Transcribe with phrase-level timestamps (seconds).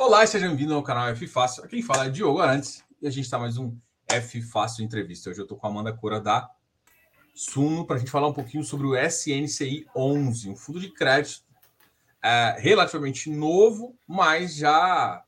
[0.00, 1.68] Olá, seja bem-vindo ao canal F Fácil.
[1.68, 3.76] Quem fala é Diogo Arantes e a gente está mais um
[4.08, 5.28] F Fácil Entrevista.
[5.28, 6.50] Hoje eu estou com a Amanda Cora da
[7.34, 11.44] Suno para a gente falar um pouquinho sobre o SNCI 11, um fundo de crédito
[12.22, 15.22] é, relativamente novo, mas já,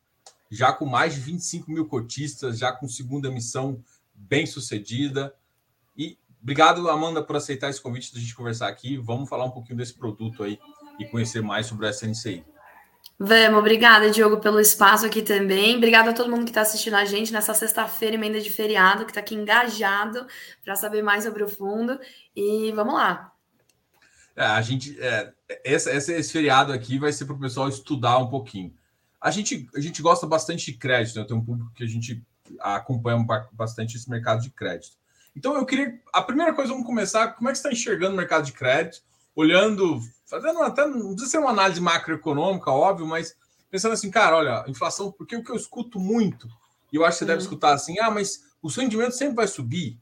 [0.51, 3.85] já com mais de 25 mil cotistas, já com segunda emissão
[4.15, 5.35] bem sucedida.
[5.95, 8.97] E obrigado, Amanda, por aceitar esse convite da gente conversar aqui.
[8.97, 10.59] Vamos falar um pouquinho desse produto aí
[10.99, 12.52] e conhecer mais sobre o SNCI.
[13.19, 15.77] Vamos, obrigada, Diogo, pelo espaço aqui também.
[15.77, 19.11] Obrigada a todo mundo que está assistindo a gente nessa sexta-feira, emenda de feriado, que
[19.11, 20.27] está aqui engajado
[20.65, 21.99] para saber mais sobre o fundo.
[22.35, 23.33] E vamos lá.
[24.35, 25.33] É, a gente, é,
[25.65, 28.75] esse, esse feriado aqui vai ser para o pessoal estudar um pouquinho.
[29.21, 31.25] A gente, a gente gosta bastante de crédito, né?
[31.25, 32.25] Tem um público que a gente
[32.59, 34.97] acompanha bastante esse mercado de crédito.
[35.37, 36.01] Então, eu queria.
[36.13, 37.29] A primeira coisa, vamos começar.
[37.29, 39.03] Como é que você está enxergando o mercado de crédito?
[39.35, 43.37] Olhando fazendo até, não precisa ser uma análise macroeconômica, óbvio, mas
[43.71, 46.49] pensando assim, cara, olha, inflação, porque o que eu escuto muito,
[46.91, 47.29] e eu acho que você uhum.
[47.29, 49.99] deve escutar assim, ah, mas o seu rendimento sempre vai subir.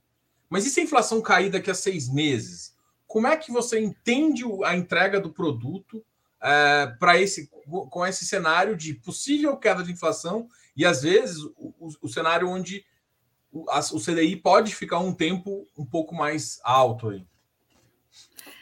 [0.48, 2.76] Mas e se a inflação cair daqui a seis meses?
[3.06, 6.04] Como é que você entende a entrega do produto
[6.40, 7.48] é, para esse
[7.88, 12.48] com esse cenário de possível queda de inflação e às vezes o, o, o cenário
[12.48, 12.84] onde
[13.52, 17.24] o, a, o CDI pode ficar um tempo um pouco mais alto aí?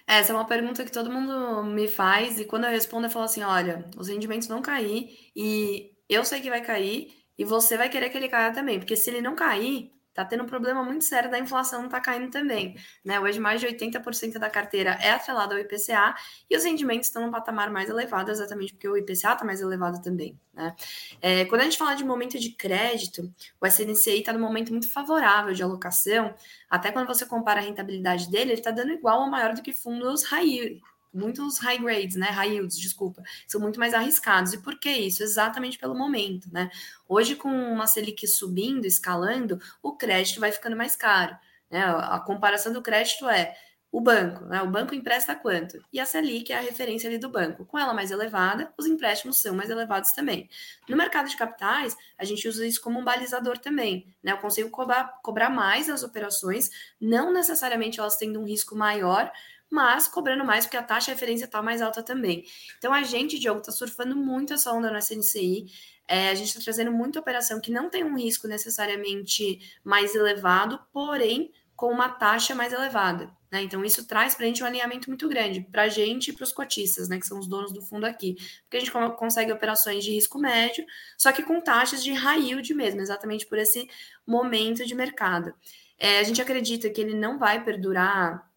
[0.09, 3.27] Essa é uma pergunta que todo mundo me faz, e quando eu respondo, eu falo
[3.27, 7.91] assim: olha, os rendimentos vão cair, e eu sei que vai cair, e você vai
[7.91, 11.05] querer que ele caia também, porque se ele não cair, tá tendo um problema muito
[11.05, 13.20] sério da inflação não tá caindo também, né?
[13.20, 16.14] Hoje mais de 80% da carteira é atrelada ao IPCA
[16.50, 20.02] e os rendimentos estão num patamar mais elevado, exatamente porque o IPCA tá mais elevado
[20.02, 20.75] também, né?
[21.22, 24.91] É, quando a gente fala de momento de crédito, o SNCI está num momento muito
[24.91, 26.34] favorável de alocação,
[26.69, 29.72] até quando você compara a rentabilidade dele, ele está dando igual ou maior do que
[29.72, 30.80] fundos high
[31.12, 32.27] muitos high grades, né?
[32.27, 34.53] High yields, desculpa, são muito mais arriscados.
[34.53, 35.23] E por que isso?
[35.23, 36.70] Exatamente pelo momento, né?
[37.09, 41.37] Hoje, com uma Selic subindo, escalando, o crédito vai ficando mais caro.
[41.70, 41.83] Né?
[41.83, 43.56] A comparação do crédito é
[43.91, 44.60] o banco, né?
[44.62, 45.82] O banco empresta quanto?
[45.91, 47.65] E a Selic é a referência ali do banco.
[47.65, 50.49] Com ela mais elevada, os empréstimos são mais elevados também.
[50.87, 54.32] No mercado de capitais, a gente usa isso como um balizador também, né?
[54.32, 59.32] Eu consigo cobrar, cobrar mais as operações, não necessariamente elas tendo um risco maior,
[59.71, 62.45] mas cobrando mais porque a taxa de referência está mais alta também.
[62.79, 65.67] Então a gente, Diogo, está surfando muito essa onda no SNCI.
[66.06, 70.81] É, a gente está trazendo muita operação que não tem um risco necessariamente mais elevado,
[70.93, 73.31] porém com uma taxa mais elevada.
[73.51, 73.62] Né?
[73.62, 76.45] Então, isso traz para a gente um alinhamento muito grande, para a gente e para
[76.45, 78.35] os cotistas, né, que são os donos do fundo aqui.
[78.62, 80.85] Porque a gente consegue operações de risco médio,
[81.17, 83.89] só que com taxas de high yield mesmo, exatamente por esse
[84.27, 85.55] momento de mercado.
[85.99, 88.47] É, a gente acredita que ele não vai perdurar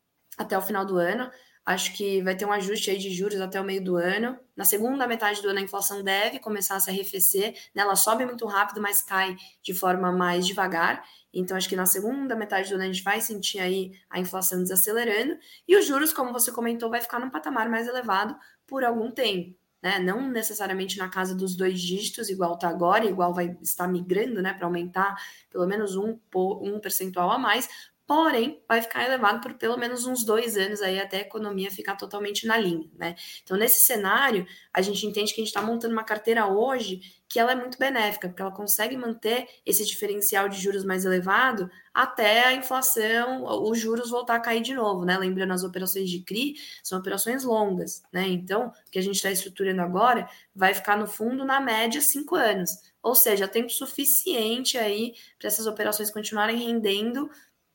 [0.41, 1.29] até o final do ano.
[1.63, 4.37] Acho que vai ter um ajuste aí de juros até o meio do ano.
[4.55, 7.53] Na segunda metade do ano, a inflação deve começar a se arrefecer.
[7.73, 7.83] Né?
[7.83, 11.03] Ela sobe muito rápido, mas cai de forma mais devagar.
[11.31, 14.61] Então, acho que na segunda metade do ano a gente vai sentir aí a inflação
[14.63, 15.37] desacelerando.
[15.67, 18.35] E os juros, como você comentou, vai ficar num patamar mais elevado
[18.65, 19.55] por algum tempo.
[19.81, 19.97] Né?
[19.99, 24.53] Não necessariamente na casa dos dois dígitos, igual está agora, igual vai estar migrando né,
[24.53, 25.15] para aumentar
[25.49, 27.67] pelo menos um, um percentual a mais,
[28.11, 31.95] porém vai ficar elevado por pelo menos uns dois anos aí até a economia ficar
[31.95, 33.15] totalmente na linha, né?
[33.41, 36.99] Então, nesse cenário, a gente entende que a gente está montando uma carteira hoje
[37.29, 41.71] que ela é muito benéfica, porque ela consegue manter esse diferencial de juros mais elevado
[41.93, 45.17] até a inflação, os juros voltar a cair de novo, né?
[45.17, 48.27] Lembrando, as operações de CRI são operações longas, né?
[48.27, 52.35] Então, o que a gente está estruturando agora vai ficar no fundo, na média, cinco
[52.35, 52.71] anos.
[53.01, 57.29] Ou seja, tempo suficiente aí para essas operações continuarem rendendo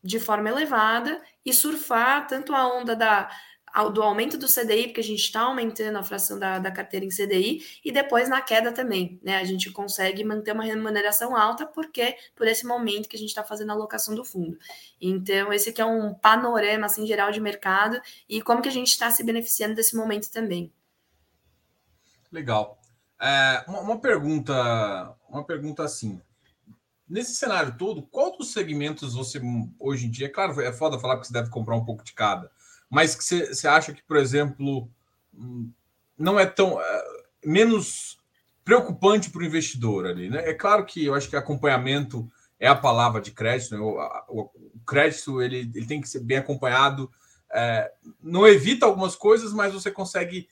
[0.06, 3.28] de forma elevada e surfar tanto a onda da,
[3.92, 7.10] do aumento do CDI, porque a gente está aumentando a fração da, da carteira em
[7.10, 9.36] CDI, e depois na queda também, né?
[9.36, 13.44] A gente consegue manter uma remuneração alta, porque por esse momento que a gente está
[13.44, 14.56] fazendo a alocação do fundo.
[15.00, 18.88] Então, esse aqui é um panorama assim, geral de mercado e como que a gente
[18.88, 20.72] está se beneficiando desse momento também.
[22.32, 22.78] Legal.
[23.20, 26.20] É, uma, uma pergunta, uma pergunta assim.
[27.08, 29.40] Nesse cenário todo, qual dos segmentos você
[29.78, 32.12] hoje em dia, é claro, é foda falar que você deve comprar um pouco de
[32.12, 32.50] cada,
[32.90, 34.90] mas que você, você acha que, por exemplo,
[35.32, 35.70] hum,
[36.18, 37.04] não é tão é,
[37.44, 38.18] menos
[38.64, 40.48] preocupante para o investidor ali, né?
[40.48, 43.80] É claro que eu acho que acompanhamento é a palavra de crédito, né?
[43.80, 43.98] o,
[44.28, 44.40] o,
[44.74, 47.10] o, crédito ele, ele tem que ser bem acompanhado,
[47.52, 50.48] é, não evita algumas coisas, mas você consegue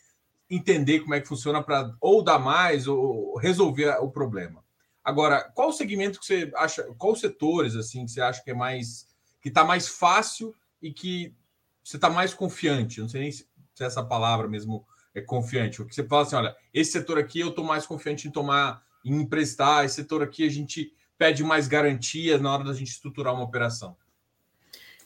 [0.49, 4.64] entender como é que funciona para ou dar mais ou resolver o problema.
[5.05, 9.07] Agora, qual segmento que você acha, qual setores assim que você acha que é mais
[9.43, 11.35] que está mais fácil e que
[11.83, 13.01] você está mais confiante?
[13.01, 13.47] Não sei nem se,
[13.79, 15.83] essa palavra mesmo é confiante.
[15.83, 18.83] O que você fala assim, olha, esse setor aqui eu estou mais confiante em tomar
[19.05, 23.35] em emprestar, esse setor aqui a gente pede mais garantia na hora da gente estruturar
[23.35, 23.95] uma operação?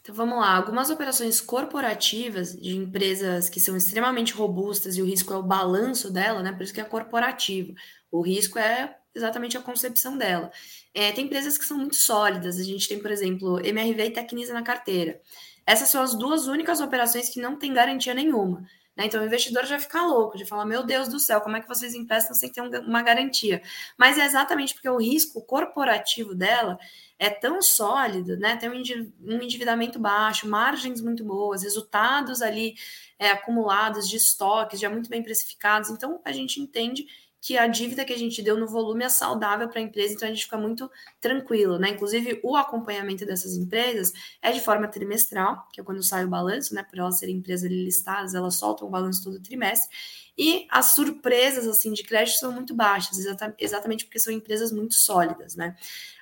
[0.00, 5.34] Então vamos lá, algumas operações corporativas de empresas que são extremamente robustas e o risco
[5.34, 6.52] é o balanço dela, né?
[6.52, 7.74] Por isso que é corporativo.
[8.10, 10.50] O risco é exatamente a concepção dela.
[10.94, 12.58] É, tem empresas que são muito sólidas.
[12.58, 15.20] A gente tem, por exemplo, MRV e Tecnisa na carteira.
[15.66, 18.66] Essas são as duas únicas operações que não tem garantia nenhuma.
[18.98, 19.06] Né?
[19.06, 21.68] Então o investidor já fica louco, de falar: meu Deus do céu, como é que
[21.68, 23.62] vocês emprestam sem ter uma garantia?
[23.96, 26.78] Mas é exatamente porque o risco corporativo dela
[27.16, 28.56] é tão sólido, né?
[28.56, 32.74] Tem um endividamento baixo, margens muito boas, resultados ali
[33.18, 35.90] é, acumulados de estoques já muito bem precificados.
[35.90, 37.06] Então a gente entende
[37.40, 40.28] que a dívida que a gente deu no volume é saudável para a empresa, então
[40.28, 40.90] a gente fica muito
[41.20, 41.90] tranquilo, né?
[41.90, 44.12] Inclusive, o acompanhamento dessas empresas
[44.42, 46.82] é de forma trimestral, que é quando sai o balanço, né?
[46.82, 49.88] Por elas serem empresas listadas, elas soltam o balanço todo trimestre.
[50.36, 53.18] E as surpresas assim de crédito são muito baixas,
[53.58, 55.76] exatamente porque são empresas muito sólidas, né?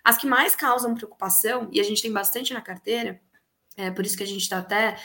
[0.04, 3.20] As que mais causam preocupação, e a gente tem bastante na carteira,
[3.76, 4.96] é por isso que a gente está até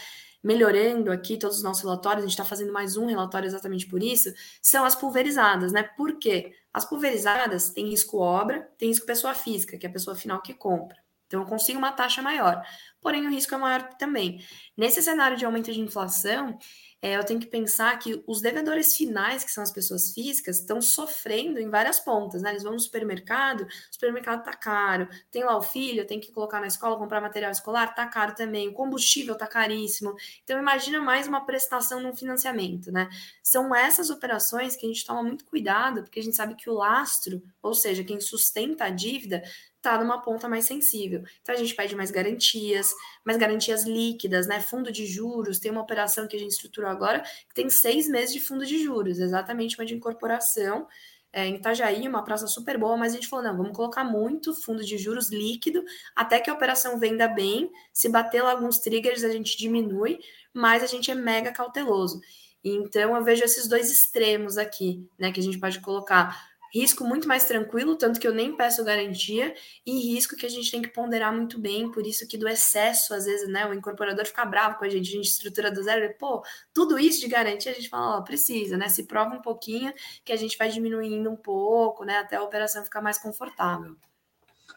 [0.43, 4.01] melhorando aqui todos os nossos relatórios, a gente está fazendo mais um relatório exatamente por
[4.01, 5.83] isso, são as pulverizadas, né?
[5.83, 6.53] Por quê?
[6.73, 10.53] As pulverizadas têm risco obra, tem risco pessoa física, que é a pessoa final que
[10.53, 11.00] compra.
[11.31, 12.61] Então, eu consigo uma taxa maior,
[12.99, 14.45] porém o risco é maior também.
[14.75, 16.59] Nesse cenário de aumento de inflação,
[17.01, 20.79] é, eu tenho que pensar que os devedores finais, que são as pessoas físicas, estão
[20.79, 22.51] sofrendo em várias pontas, né?
[22.51, 26.59] Eles vão no supermercado, o supermercado tá caro, tem lá o filho, tem que colocar
[26.59, 30.13] na escola, comprar material escolar, tá caro também, o combustível tá caríssimo.
[30.43, 33.09] Então, imagina mais uma prestação num financiamento, né?
[33.41, 36.73] São essas operações que a gente toma muito cuidado, porque a gente sabe que o
[36.73, 39.41] lastro, ou seja, quem sustenta a dívida,
[39.81, 41.23] está numa ponta mais sensível.
[41.41, 42.93] Então a gente pede mais garantias,
[43.25, 44.61] mais garantias líquidas, né?
[44.61, 48.31] Fundo de juros, tem uma operação que a gente estruturou agora que tem seis meses
[48.31, 50.87] de fundo de juros, exatamente uma de incorporação.
[51.33, 54.53] É, em Itajaí, uma praça super boa, mas a gente falou: não, vamos colocar muito
[54.53, 55.83] fundo de juros líquido
[56.15, 57.71] até que a operação venda bem.
[57.91, 60.19] Se bater lá alguns triggers, a gente diminui,
[60.53, 62.21] mas a gente é mega cauteloso.
[62.63, 67.27] Então, eu vejo esses dois extremos aqui, né, que a gente pode colocar risco muito
[67.27, 69.53] mais tranquilo, tanto que eu nem peço garantia,
[69.85, 73.13] e risco que a gente tem que ponderar muito bem, por isso que do excesso,
[73.13, 76.05] às vezes, né, o incorporador fica bravo com a gente, a gente estrutura do zero,
[76.05, 76.41] e, pô,
[76.73, 80.31] tudo isso de garantia, a gente fala, ó, precisa, né, se prova um pouquinho, que
[80.31, 83.95] a gente vai diminuindo um pouco, né, até a operação ficar mais confortável.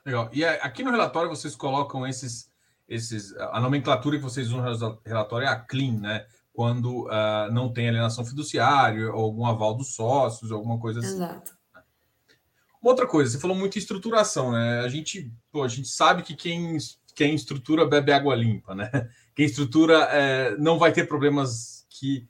[0.04, 2.50] Legal, e aqui no relatório vocês colocam esses,
[2.88, 7.72] esses a nomenclatura que vocês usam no relatório é a CLEAN, né, quando uh, não
[7.72, 11.14] tem alienação fiduciária, ou algum aval dos sócios, alguma coisa assim.
[11.14, 11.53] Exato.
[12.84, 14.80] Outra coisa, você falou muito em estruturação, né?
[14.80, 16.76] A gente, pô, a gente sabe que quem,
[17.14, 18.90] quem estrutura bebe água limpa, né?
[19.34, 22.28] Quem estrutura é, não vai ter problemas que,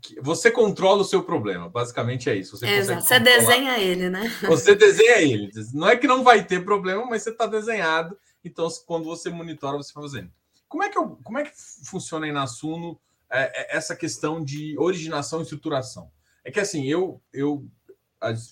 [0.00, 2.56] que, Você controla o seu problema, basicamente é isso.
[2.56, 3.02] Você, Exato.
[3.02, 4.28] você desenha ele, né?
[4.42, 5.52] Você desenha ele.
[5.72, 8.18] Não é que não vai ter problema, mas você está desenhado.
[8.44, 10.32] Então, quando você monitora, você fazendo.
[10.66, 11.52] Como é que, eu, como é que
[11.84, 12.98] funciona aí na Suno
[13.30, 16.10] é, é, essa questão de originação e estruturação?
[16.44, 17.64] É que assim, eu, eu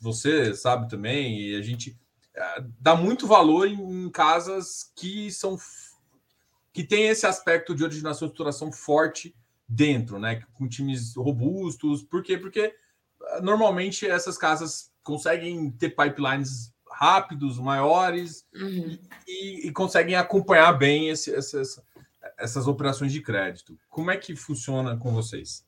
[0.01, 1.99] você sabe também, e a gente
[2.35, 5.57] é, dá muito valor em, casas que são
[6.73, 9.35] que tem esse aspecto de originação e estruturação forte
[9.69, 10.43] dentro, né?
[10.55, 12.03] Com times robustos.
[12.03, 12.39] Por quê?
[12.39, 12.75] Porque
[13.23, 18.99] é, normalmente essas casas conseguem ter pipelines rápidos, maiores uhum.
[19.27, 21.35] e, e, conseguem acompanhar bem esse,
[22.39, 23.79] essas operações de crédito.
[23.89, 25.67] Como é que funciona com vocês?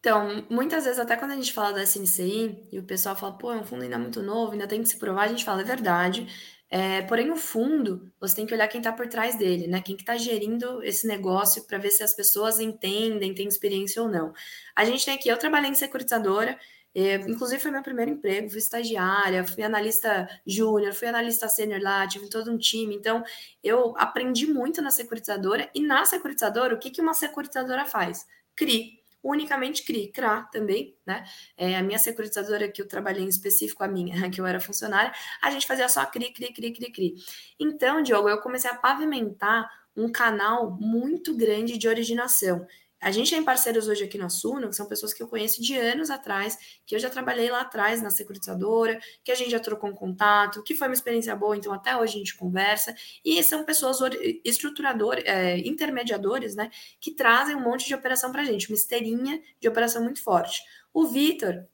[0.00, 3.52] Então, muitas vezes, até quando a gente fala da SNCI e o pessoal fala, pô,
[3.52, 5.64] é um fundo ainda muito novo, ainda tem que se provar, a gente fala, é
[5.64, 6.26] verdade.
[6.70, 9.80] É, porém, o fundo, você tem que olhar quem está por trás dele, né?
[9.80, 14.08] Quem que está gerindo esse negócio para ver se as pessoas entendem, têm experiência ou
[14.08, 14.32] não.
[14.76, 16.58] A gente tem aqui, eu trabalhei em securitizadora,
[16.94, 22.06] é, inclusive foi meu primeiro emprego, fui estagiária, fui analista júnior, fui analista sênior lá,
[22.06, 22.94] tive todo um time.
[22.94, 23.22] Então,
[23.62, 25.70] eu aprendi muito na securitizadora.
[25.74, 28.26] E na securitizadora, o que, que uma securitizadora faz?
[28.56, 31.24] CRI, unicamente CRI, CRA também, né?
[31.56, 35.12] É, a minha securitizadora que eu trabalhei em específico, a minha, que eu era funcionária,
[35.42, 37.14] a gente fazia só CRI, CRI, CRI, CRI, CRI.
[37.58, 42.66] Então, Diogo, eu comecei a pavimentar um canal muito grande de originação.
[43.00, 45.76] A gente tem parceiros hoje aqui na Suno, que são pessoas que eu conheço de
[45.76, 49.90] anos atrás, que eu já trabalhei lá atrás na securitizadora, que a gente já trocou
[49.90, 52.94] um contato, que foi uma experiência boa, então até hoje a gente conversa.
[53.24, 53.98] E são pessoas
[54.44, 59.40] estruturadores, é, intermediadores, né, que trazem um monte de operação para a gente, uma esteirinha
[59.60, 60.60] de operação muito forte.
[60.92, 61.66] O Vitor,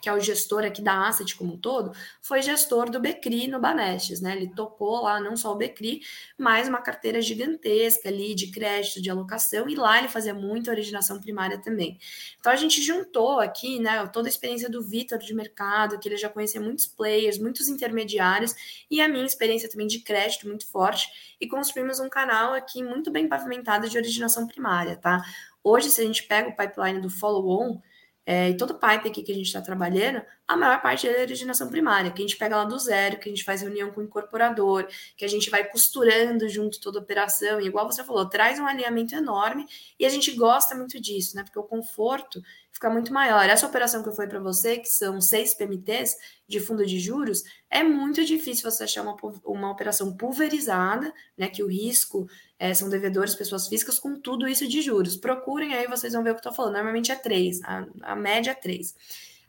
[0.00, 3.60] que é o gestor aqui da Asset como um todo, foi gestor do Becri no
[3.60, 4.36] Banestes, né?
[4.36, 6.00] Ele tocou lá não só o Becri,
[6.38, 11.20] mas uma carteira gigantesca ali de crédito, de alocação, e lá ele fazia muita originação
[11.20, 11.98] primária também.
[12.38, 16.16] Então a gente juntou aqui, né, toda a experiência do Vitor de mercado, que ele
[16.16, 18.54] já conhecia muitos players, muitos intermediários,
[18.90, 21.08] e a minha experiência também de crédito muito forte,
[21.40, 25.22] e construímos um canal aqui muito bem pavimentado de originação primária, tá?
[25.62, 27.80] Hoje, se a gente pega o pipeline do follow-on,
[28.26, 28.78] é, e todo o
[29.08, 32.36] aqui que a gente está trabalhando, a maior parte é originação primária, que a gente
[32.36, 34.86] pega lá do zero, que a gente faz reunião com o incorporador,
[35.16, 38.66] que a gente vai costurando junto toda a operação, e igual você falou, traz um
[38.66, 39.66] alinhamento enorme,
[39.98, 41.42] e a gente gosta muito disso, né?
[41.42, 43.48] Porque o conforto fica muito maior.
[43.48, 46.14] Essa operação que eu falei para você, que são seis PMTs
[46.46, 51.48] de fundo de juros, é muito difícil você achar uma, uma operação pulverizada, né?
[51.48, 55.16] Que o risco é, são devedores, pessoas físicas, com tudo isso de juros.
[55.16, 56.74] Procurem aí, vocês vão ver o que eu estou falando.
[56.74, 58.94] Normalmente é três, a, a média é três.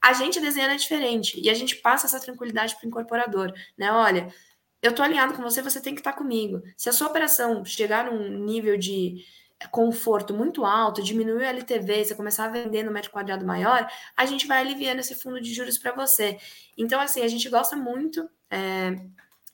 [0.02, 3.92] A gente desenha é diferente e a gente passa essa tranquilidade para o incorporador, né?
[3.92, 4.34] Olha,
[4.82, 6.62] eu estou alinhado com você, você tem que estar tá comigo.
[6.78, 9.26] Se a sua operação chegar num nível de
[9.72, 14.26] conforto muito alto, diminuir o LTV, você começar a vender no metro quadrado maior, a
[14.26, 16.38] gente vai aliviando esse fundo de juros para você.
[16.78, 18.96] Então, assim, a gente gosta muito é,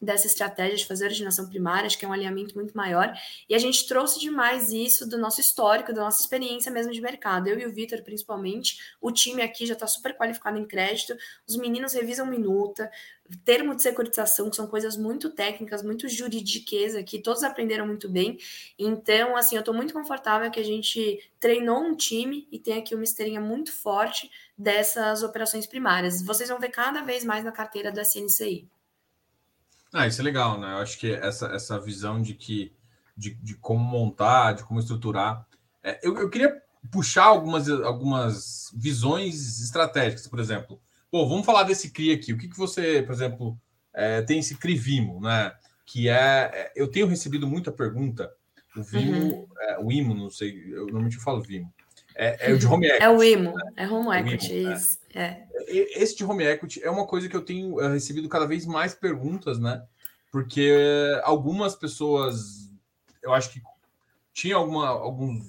[0.03, 3.13] dessa estratégia de fazer originação primária, acho que é um alinhamento muito maior.
[3.47, 7.47] E a gente trouxe demais isso do nosso histórico, da nossa experiência mesmo de mercado.
[7.47, 11.15] Eu e o Vitor, principalmente, o time aqui já está super qualificado em crédito,
[11.47, 12.91] os meninos revisam minuta,
[13.45, 18.37] termo de securitização, que são coisas muito técnicas, muito juridiqueza, que todos aprenderam muito bem.
[18.77, 22.93] Então, assim, eu estou muito confortável que a gente treinou um time e tem aqui
[22.93, 26.21] uma esteirinha muito forte dessas operações primárias.
[26.21, 28.67] Vocês vão ver cada vez mais na carteira da CNCI.
[29.93, 30.73] Ah, isso é legal, né?
[30.73, 32.73] Eu acho que essa, essa visão de que
[33.15, 35.45] de, de como montar, de como estruturar.
[35.83, 40.81] É, eu, eu queria puxar algumas, algumas visões estratégicas, por exemplo.
[41.11, 42.33] Pô, vamos falar desse CRI aqui.
[42.33, 43.57] O que, que você, por exemplo,
[43.93, 45.53] é, tem esse CRI Vimo, né?
[45.85, 46.71] Que é, é.
[46.75, 48.31] Eu tenho recebido muita pergunta.
[48.75, 49.47] O Vimo, uhum.
[49.59, 51.71] é, o IMO, não sei, eu normalmente falo Vimo.
[52.15, 53.03] É, é o de home equity.
[53.03, 53.71] É o IMO, né?
[53.77, 54.97] é home equity, IMO, isso.
[55.13, 55.45] É.
[55.67, 59.59] Esse de home equity é uma coisa que eu tenho recebido cada vez mais perguntas,
[59.59, 59.85] né?
[60.31, 60.71] Porque
[61.23, 62.71] algumas pessoas,
[63.21, 63.61] eu acho que
[64.33, 65.45] tinha alguma, alguns.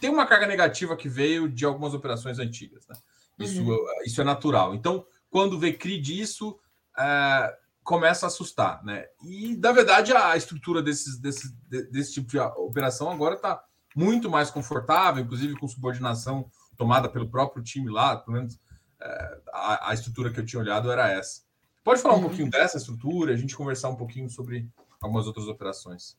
[0.00, 2.96] Tem uma carga negativa que veio de algumas operações antigas, né?
[3.38, 3.86] Isso, uhum.
[4.04, 4.74] isso é natural.
[4.74, 6.58] Então, quando vê CRI disso,
[6.98, 9.06] é, começa a assustar, né?
[9.24, 11.52] E, na verdade, a estrutura desses, desses,
[11.90, 13.62] desse tipo de operação agora está
[13.94, 16.50] muito mais confortável, inclusive com subordinação
[16.82, 18.58] tomada pelo próprio time lá, pelo menos
[19.00, 21.42] é, a, a, estrutura que eu tinha olhado era essa.
[21.84, 22.24] Pode falar um uhum.
[22.24, 24.68] pouquinho dessa estrutura, a gente conversar um pouquinho sobre
[25.00, 26.18] algumas outras operações.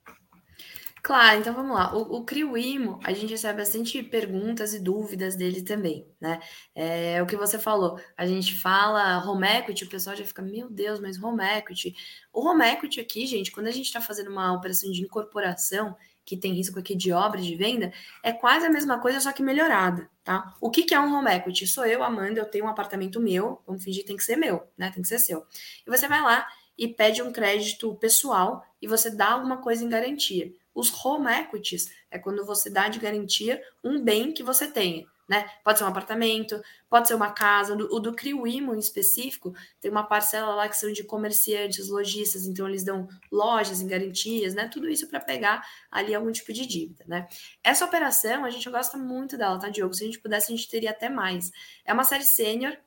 [1.01, 1.93] Claro, então vamos lá.
[1.93, 6.39] O, o CRIUIMO, a gente recebe bastante perguntas e dúvidas dele também, né?
[6.73, 10.69] É, o que você falou, a gente fala home equity, o pessoal já fica, meu
[10.69, 11.93] Deus, mas home equity.
[12.31, 15.93] O home equity aqui, gente, quando a gente está fazendo uma operação de incorporação,
[16.25, 19.43] que tem risco aqui de obra de venda, é quase a mesma coisa, só que
[19.43, 20.55] melhorada, tá?
[20.61, 21.67] O que, que é um home equity?
[21.67, 24.63] Sou eu, Amanda, eu tenho um apartamento meu, vamos fingir que tem que ser meu,
[24.77, 24.91] né?
[24.91, 25.45] Tem que ser seu.
[25.85, 29.89] E você vai lá e pede um crédito pessoal e você dá alguma coisa em
[29.89, 30.51] garantia.
[30.73, 35.49] Os home equities é quando você dá de garantia um bem que você tenha né?
[35.63, 37.73] Pode ser um apartamento, pode ser uma casa.
[37.73, 42.67] O do Criuimo, em específico, tem uma parcela lá que são de comerciantes, lojistas, então
[42.67, 44.67] eles dão lojas em garantias, né?
[44.67, 47.27] Tudo isso para pegar ali algum tipo de dívida, né?
[47.63, 49.93] Essa operação, a gente gosta muito dela, tá, Diogo?
[49.93, 51.51] Se a gente pudesse, a gente teria até mais.
[51.83, 52.77] É uma série sênior,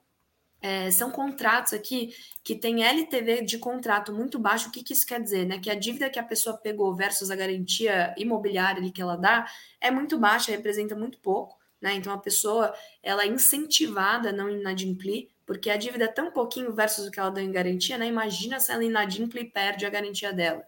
[0.63, 4.69] é, são contratos aqui que tem LTV de contrato muito baixo.
[4.69, 5.47] O que, que, isso quer dizer?
[5.47, 5.59] Né?
[5.59, 9.47] Que a dívida que a pessoa pegou versus a garantia imobiliária ali que ela dá
[9.81, 11.57] é muito baixa, representa muito pouco.
[11.81, 11.95] Né?
[11.95, 16.73] Então a pessoa ela é incentivada a não inadimplir, porque a dívida é tão pouquinho
[16.73, 18.07] versus o que ela deu em garantia, né?
[18.07, 20.65] Imagina se ela inadimpla e perde a garantia dela.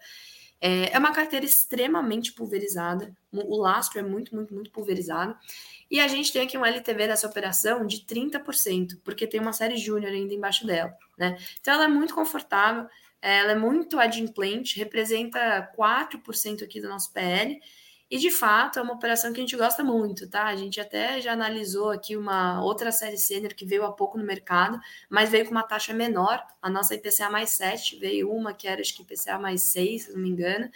[0.60, 5.36] É, é uma carteira extremamente pulverizada, o lastro é muito, muito, muito pulverizado.
[5.90, 9.76] E a gente tem aqui um LTV dessa operação de 30%, porque tem uma série
[9.76, 11.38] júnior ainda embaixo dela, né?
[11.60, 12.86] Então ela é muito confortável,
[13.22, 17.58] ela é muito adimplente, representa 4% aqui do nosso PL,
[18.10, 20.46] e de fato é uma operação que a gente gosta muito, tá?
[20.46, 24.24] A gente até já analisou aqui uma outra série sênior que veio há pouco no
[24.24, 26.42] mercado, mas veio com uma taxa menor.
[26.62, 30.12] A nossa IPCA mais 7 veio uma que era acho que IPCA mais 6, se
[30.12, 30.70] não me engano.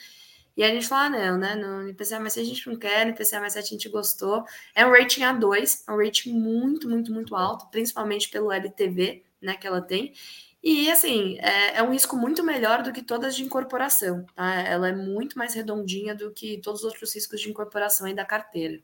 [0.54, 1.54] E a gente falou, ah, não, né?
[1.54, 4.44] No IPCA mais 6 a gente não quer, no IPCA mais 7 a gente gostou.
[4.74, 9.56] É um rating A2, é um rating muito, muito, muito alto, principalmente pelo LTV, né,
[9.56, 10.12] que ela tem.
[10.62, 14.60] E, assim, é, é, um risco muito melhor do que todas de incorporação, tá?
[14.60, 18.24] Ela é muito mais redondinha do que todos os outros riscos de incorporação aí da
[18.24, 18.78] carteira.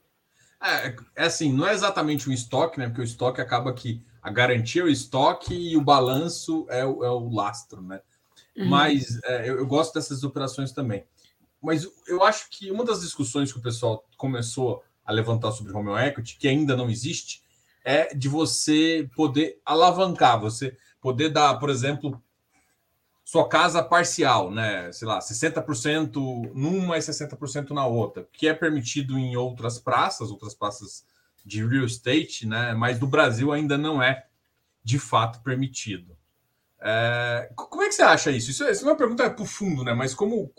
[0.61, 2.89] É, é assim, não é exatamente um estoque, né?
[2.89, 7.05] Porque o estoque acaba que a garantia é o estoque e o balanço é o,
[7.05, 8.01] é o lastro, né?
[8.57, 8.67] Uhum.
[8.67, 11.05] Mas é, eu, eu, gosto dessas operações também.
[11.63, 15.91] Mas eu acho que uma das discussões que o pessoal começou a levantar sobre home
[15.91, 17.43] equity, que ainda não existe,
[17.85, 20.77] é de você poder alavancar, você
[21.09, 22.23] poder dar, por exemplo,
[23.25, 24.93] sua casa parcial, né?
[24.93, 30.55] Sei lá, 60% numa e 60% na outra, que é permitido em outras praças, outras
[30.55, 31.03] praças
[31.47, 32.75] de real estate, né?
[32.75, 34.27] Mas no Brasil ainda não é
[34.85, 36.15] de fato permitido.
[36.79, 38.51] É, como é que você acha isso?
[38.51, 39.95] Isso, isso é uma pergunta para o fundo, né?
[39.95, 40.53] Mas como,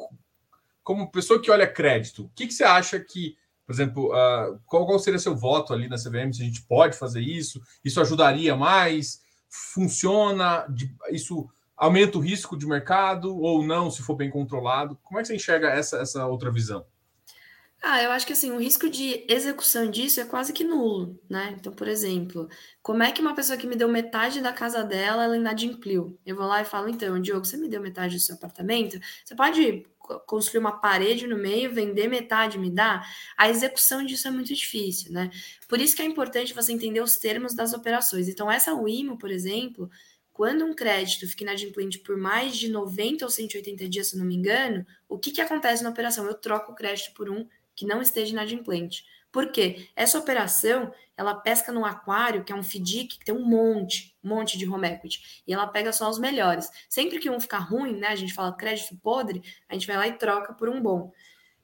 [0.83, 3.37] como pessoa que olha crédito, o que, que você acha que,
[3.67, 6.33] por exemplo, uh, qual, qual seria seu voto ali na CVM?
[6.33, 7.61] Se a gente pode fazer isso?
[7.85, 9.21] Isso ajudaria mais?
[9.49, 10.65] Funciona?
[10.69, 14.97] De, isso aumenta o risco de mercado ou não, se for bem controlado?
[15.03, 16.85] Como é que você enxerga essa, essa outra visão?
[17.81, 21.55] Ah, eu acho que assim, o risco de execução disso é quase que nulo, né?
[21.57, 22.49] Então, por exemplo,
[22.83, 26.19] como é que uma pessoa que me deu metade da casa dela, ela inadimpliu?
[26.25, 28.99] Eu vou lá e falo, então, Diogo, você me deu metade do seu apartamento?
[29.23, 29.87] Você pode
[30.25, 33.05] construir uma parede no meio, vender metade, me dá?
[33.37, 35.29] A execução disso é muito difícil, né?
[35.67, 38.27] Por isso que é importante você entender os termos das operações.
[38.27, 39.89] Então, essa WIMO, por exemplo,
[40.31, 44.35] quando um crédito fica inadimplente por mais de 90 ou 180 dias, se não me
[44.35, 46.25] engano, o que, que acontece na operação?
[46.25, 49.03] Eu troco o crédito por um que não esteja inadimplente.
[49.31, 49.87] Por quê?
[49.95, 54.29] Essa operação, ela pesca no aquário, que é um FDIC, que tem um monte, um
[54.29, 56.69] monte de home equity, e ela pega só os melhores.
[56.87, 60.07] Sempre que um ficar ruim, né, a gente fala crédito podre, a gente vai lá
[60.07, 61.11] e troca por um bom.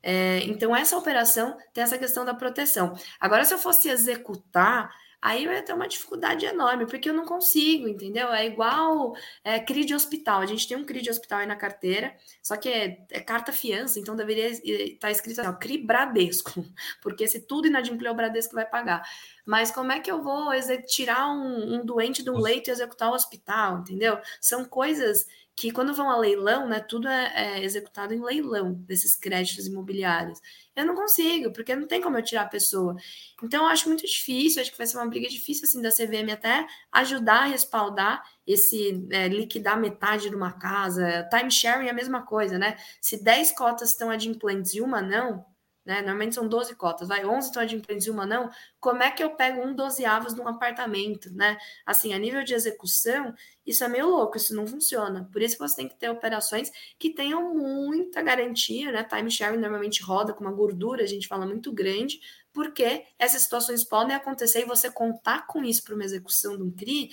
[0.03, 2.93] É, então, essa operação tem essa questão da proteção.
[3.19, 4.93] Agora, se eu fosse executar,
[5.25, 8.31] aí eu ia ter uma dificuldade enorme, porque eu não consigo, entendeu?
[8.31, 10.39] É igual é, CRI de hospital.
[10.39, 13.51] A gente tem um CRI de hospital aí na carteira, só que é, é carta
[13.51, 16.63] fiança, então deveria estar tá escrito assim, ó, CRI Bradesco,
[17.01, 19.01] porque se tudo inadimplir, o Bradesco vai pagar.
[19.43, 20.51] Mas como é que eu vou
[20.85, 24.19] tirar um, um doente do leito e executar o hospital, entendeu?
[24.39, 25.25] São coisas
[25.55, 30.39] que quando vão a leilão, né, tudo é, é, executado em leilão desses créditos imobiliários.
[30.75, 32.95] Eu não consigo, porque não tem como eu tirar a pessoa.
[33.41, 36.33] Então, eu acho muito difícil, acho que vai ser uma briga difícil assim da CVM
[36.33, 41.25] até ajudar a respaldar esse é, liquidar metade de uma casa.
[41.29, 42.77] Time sharing é a mesma coisa, né?
[42.99, 45.45] Se 10 cotas estão adimplentes e uma não,
[45.85, 46.01] né?
[46.01, 48.49] Normalmente são 12 cotas, vai 11 estão adimplentes e uma não.
[48.79, 51.57] Como é que eu pego um dozeavos de um apartamento, né?
[51.85, 53.33] Assim, a nível de execução,
[53.65, 55.29] isso é meio louco, isso não funciona.
[55.31, 59.03] Por isso que você tem que ter operações que tenham muita garantia, né?
[59.03, 62.19] Time sharing normalmente roda com uma gordura, a gente fala muito grande,
[62.51, 66.71] porque essas situações podem acontecer e você contar com isso para uma execução de um
[66.71, 67.09] CRI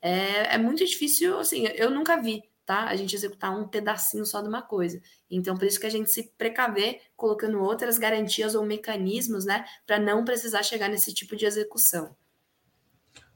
[0.00, 2.88] é, é muito difícil, assim, eu nunca vi tá?
[2.88, 5.00] A gente executar um pedacinho só de uma coisa.
[5.30, 9.98] Então, por isso que a gente se precaver colocando outras garantias ou mecanismos, né, para
[9.98, 12.16] não precisar chegar nesse tipo de execução.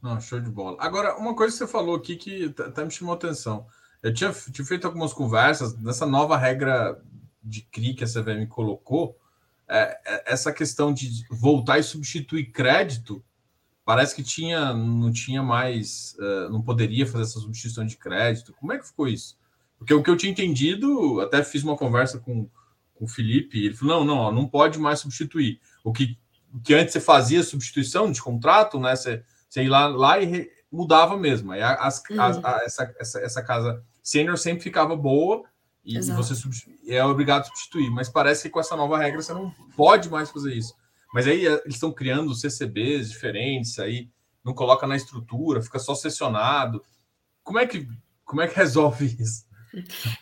[0.01, 0.77] Não, show de bola.
[0.81, 3.67] Agora, uma coisa que você falou aqui que até me chamou atenção.
[4.03, 7.03] Eu tinha, tinha feito algumas conversas nessa nova regra
[7.43, 9.19] de CRI que a CVM colocou,
[9.67, 13.25] é, é, essa questão de voltar e substituir crédito
[13.89, 18.53] parece que tinha, não tinha mais, uh, não poderia fazer essa substituição de crédito.
[18.61, 19.39] Como é que ficou isso?
[19.79, 22.47] Porque o que eu tinha entendido, até fiz uma conversa com,
[22.95, 25.59] com o Felipe, ele falou: não, não, não pode mais substituir.
[25.83, 26.19] O que,
[26.53, 28.95] o que antes você fazia substituição de contrato, né?
[28.95, 31.53] Você, você ia lá, lá e re, mudava mesmo.
[31.53, 32.21] Aí as, uhum.
[32.21, 35.45] as, a, essa, essa, essa casa sênior sempre ficava boa
[35.83, 36.35] e, e você
[36.89, 37.89] é obrigado a substituir.
[37.89, 40.75] Mas parece que com essa nova regra você não pode mais fazer isso.
[41.13, 44.11] Mas aí eh, eles estão criando CCBs diferentes, aí
[44.45, 46.83] não coloca na estrutura, fica só sessionado.
[47.43, 47.87] Como é que,
[48.25, 49.49] como é que resolve isso?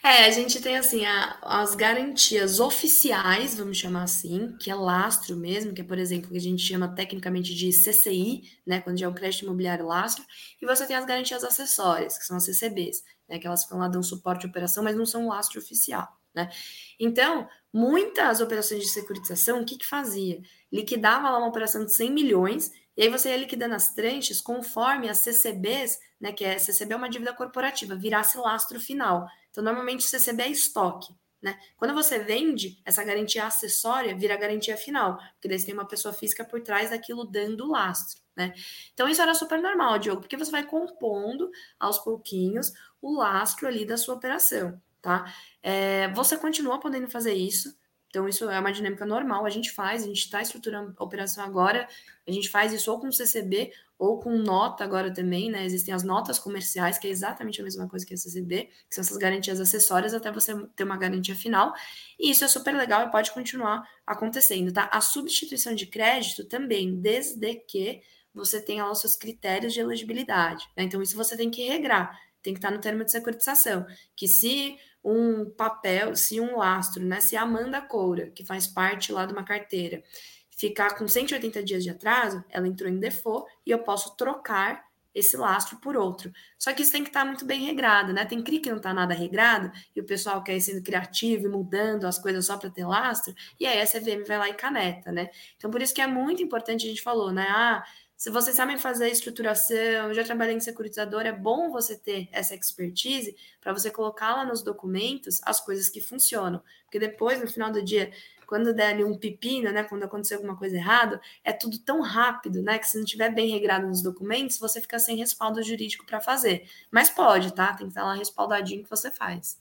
[0.03, 5.37] É, a gente tem assim a, as garantias oficiais, vamos chamar assim, que é lastro
[5.37, 9.07] mesmo, que é, por exemplo, que a gente chama tecnicamente de CCI, né, quando já
[9.07, 10.25] é o crédito imobiliário lastro,
[10.61, 13.89] e você tem as garantias acessórias, que são as CCBs, né, que elas ficam lá
[13.89, 16.51] dando suporte à operação, mas não são lastro oficial, né?
[16.99, 20.41] Então, muitas operações de securitização, o que que fazia?
[20.73, 25.11] liquidava lá uma operação de 100 milhões, e aí você ia liquidando as tranches conforme
[25.11, 29.27] as CCBs, né, que é CCB é uma dívida corporativa, virasse lastro final.
[29.51, 31.15] Então, normalmente, CCB é estoque.
[31.43, 31.59] Né?
[31.77, 36.15] Quando você vende, essa garantia acessória vira garantia final, porque daí você tem uma pessoa
[36.15, 38.23] física por trás daquilo dando lastro.
[38.35, 38.55] Né?
[38.95, 43.85] Então, isso era super normal, Diogo, porque você vai compondo aos pouquinhos o lastro ali
[43.85, 44.81] da sua operação.
[45.07, 45.33] Tá?
[45.63, 47.73] É, você continua podendo fazer isso,
[48.09, 51.45] então, isso é uma dinâmica normal, a gente faz, a gente está estruturando a operação
[51.45, 51.87] agora,
[52.27, 55.65] a gente faz isso ou com CCB ou com nota agora também, né?
[55.65, 59.03] Existem as notas comerciais, que é exatamente a mesma coisa que a CCB, que são
[59.03, 61.73] essas garantias acessórias até você ter uma garantia final.
[62.19, 64.89] E isso é super legal e pode continuar acontecendo, tá?
[64.91, 68.01] A substituição de crédito também, desde que
[68.35, 70.67] você tem lá os seus critérios de elegibilidade.
[70.77, 70.85] Né?
[70.85, 74.79] Então, isso você tem que regrar, tem que estar no termo de securitização, que se
[75.13, 79.33] um papel, se um lastro, né, se a Amanda Coura, que faz parte lá de
[79.33, 80.03] uma carteira,
[80.51, 85.35] ficar com 180 dias de atraso, ela entrou em default e eu posso trocar esse
[85.37, 86.31] lastro por outro.
[86.59, 88.27] Só que isso tem que estar muito bem regrado, né?
[88.27, 91.49] Tem CRI que não está nada regrado e o pessoal quer ir sendo criativo e
[91.49, 95.11] mudando as coisas só para ter lastro, e aí a CVM vai lá e caneta,
[95.11, 95.31] né?
[95.57, 97.47] Então, por isso que é muito importante, a gente falou, né?
[97.49, 97.83] Ah,
[98.17, 103.37] se vocês sabem fazer estruturação, já trabalhei em securitizador, é bom você ter essa expertise
[103.61, 106.63] para você colocar lá nos documentos as coisas que funcionam.
[106.85, 108.11] Porque depois, no final do dia,
[108.47, 112.63] quando der ali um pepino, né, quando acontecer alguma coisa errada, é tudo tão rápido,
[112.63, 116.19] né, que se não tiver bem regrado nos documentos, você fica sem respaldo jurídico para
[116.19, 116.67] fazer.
[116.91, 117.75] Mas pode, tá?
[117.75, 119.61] Tem que estar lá respaldadinho que você faz.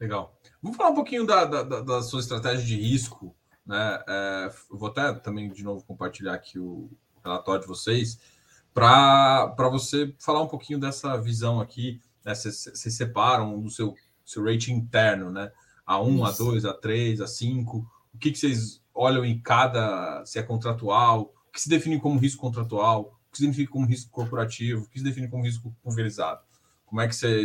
[0.00, 0.34] Legal.
[0.62, 3.36] Vamos falar um pouquinho da, da, da sua estratégia de risco,
[3.66, 4.02] né?
[4.08, 6.90] É, vou até também de novo compartilhar aqui o
[7.24, 8.18] relatório de vocês
[8.72, 12.00] para você falar um pouquinho dessa visão aqui.
[12.24, 12.34] Né?
[12.34, 15.50] Vocês, separam do seu, seu rating interno, né?
[15.88, 16.44] A1, Isso.
[16.44, 21.60] A2, A3, A5 o que, que vocês olham em cada, se é contratual, o que
[21.60, 25.04] se define como risco contratual, o que se define como risco corporativo, o que se
[25.04, 26.40] define como risco pulverizado.
[26.84, 27.44] Como é que você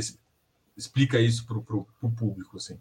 [0.76, 2.80] explica isso para o público, assim?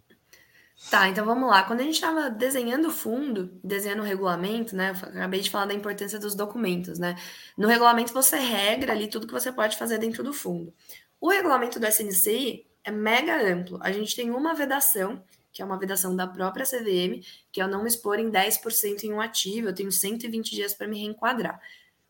[0.91, 1.63] Tá, então vamos lá.
[1.63, 4.91] Quando a gente estava desenhando o fundo, desenhando o regulamento, né?
[4.91, 7.17] Acabei de falar da importância dos documentos, né?
[7.57, 10.75] No regulamento você regra ali tudo que você pode fazer dentro do fundo.
[11.21, 13.79] O regulamento do SNCI é mega amplo.
[13.83, 15.23] A gente tem uma vedação
[15.55, 19.05] que é uma vedação da própria CVM, que é eu não me expor em 10%
[19.05, 21.61] em um ativo, eu tenho 120 dias para me reenquadrar.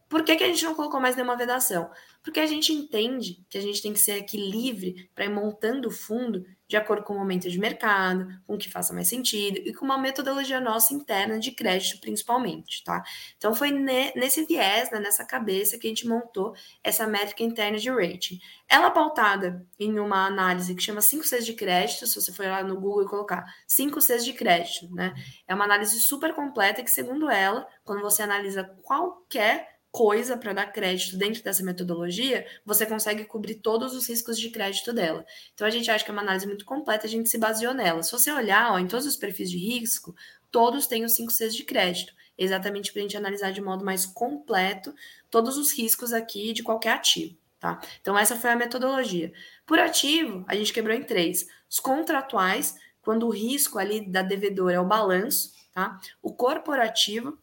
[0.09, 1.91] Por que, que a gente não colocou mais nenhuma vedação?
[2.23, 5.89] Porque a gente entende que a gente tem que ser aqui livre para ir montando
[5.89, 9.59] o fundo de acordo com o momento de mercado, com o que faça mais sentido
[9.59, 13.03] e com uma metodologia nossa interna de crédito, principalmente, tá?
[13.37, 17.91] Então, foi nesse viés, né, nessa cabeça que a gente montou essa métrica interna de
[17.91, 18.41] rating.
[18.67, 22.47] Ela é pautada em uma análise que chama 5 Cs de crédito, se você for
[22.47, 25.15] lá no Google e colocar 5 Cs de crédito, né?
[25.47, 30.73] É uma análise super completa que, segundo ela, quando você analisa qualquer coisa para dar
[30.73, 35.25] crédito dentro dessa metodologia, você consegue cobrir todos os riscos de crédito dela.
[35.55, 38.03] Então a gente acha que é uma análise muito completa, a gente se baseou nela.
[38.03, 40.13] Se você olhar ó, em todos os perfis de risco,
[40.51, 44.05] todos têm os 5 Cs de crédito, exatamente para a gente analisar de modo mais
[44.05, 44.93] completo
[45.31, 47.37] todos os riscos aqui de qualquer ativo.
[47.61, 47.81] Tá?
[48.01, 49.33] Então, essa foi a metodologia.
[49.65, 54.75] Por ativo, a gente quebrou em três: os contratuais, quando o risco ali da devedora
[54.75, 56.01] é o balanço, tá?
[56.21, 57.39] O corporativo,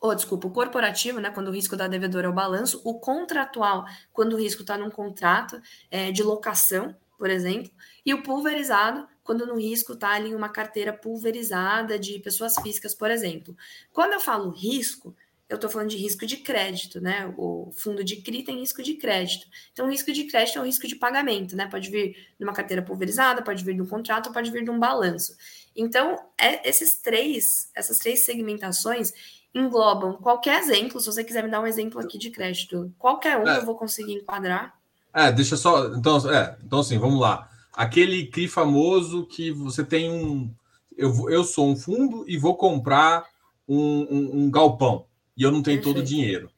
[0.00, 3.84] ou desculpa, o corporativo, né, quando o risco da devedora é o balanço, o contratual,
[4.12, 7.70] quando o risco está num contrato é, de locação, por exemplo,
[8.06, 13.10] e o pulverizado, quando no risco está ali uma carteira pulverizada de pessoas físicas, por
[13.10, 13.56] exemplo.
[13.92, 15.14] Quando eu falo risco,
[15.48, 17.32] eu estou falando de risco de crédito, né?
[17.36, 19.46] O fundo de CRI tem risco de crédito.
[19.72, 21.66] Então, o risco de crédito é um risco de pagamento, né?
[21.66, 24.78] Pode vir de uma carteira pulverizada, pode vir de um contrato, pode vir de um
[24.78, 25.34] balanço.
[25.74, 29.12] Então, é, esses três, essas três segmentações,
[29.54, 31.00] englobam qualquer exemplo.
[31.00, 33.58] Se você quiser me dar um exemplo aqui de crédito, qualquer um é.
[33.58, 34.74] eu vou conseguir enquadrar.
[35.12, 35.86] É, deixa só.
[35.94, 37.48] Então, é, então assim, vamos lá.
[37.72, 40.52] Aquele CRI famoso que você tem um.
[40.96, 43.24] Eu, eu sou um fundo e vou comprar
[43.68, 45.06] um, um, um galpão
[45.36, 45.94] e eu não tenho Perfeito.
[45.94, 46.50] todo o dinheiro.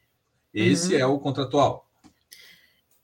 [0.52, 1.00] Esse uhum.
[1.00, 1.86] é o contratual.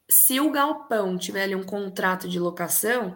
[0.08, 3.14] Se o galpão tiver ali um contrato de locação,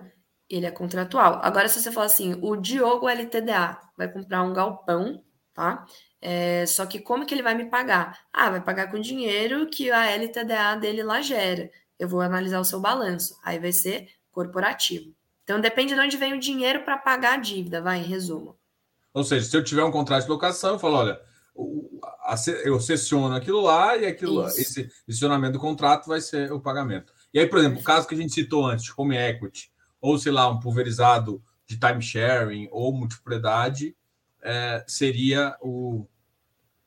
[0.49, 1.41] ele é contratual.
[1.43, 5.23] Agora, se você falar assim, o Diogo LTDA vai comprar um galpão,
[5.61, 5.85] tá?
[6.23, 8.18] É, só que como que ele vai me pagar?
[8.33, 11.70] Ah, vai pagar com dinheiro que a LTDA dele lá gera.
[11.99, 13.38] Eu vou analisar o seu balanço.
[13.44, 15.14] Aí vai ser corporativo.
[15.44, 18.57] Então depende de onde vem o dinheiro para pagar a dívida, vai, em resumo.
[19.12, 21.20] Ou seja, se eu tiver um contrato de locação, eu falo, olha,
[22.64, 27.12] eu sessiono aquilo lá e aquilo, esse sessionamento do contrato vai ser o pagamento.
[27.35, 29.70] E aí, por exemplo, o caso que a gente citou antes, home equity,
[30.01, 33.94] ou sei lá, um pulverizado de time sharing ou multipropriedade,
[34.42, 36.07] é, seria o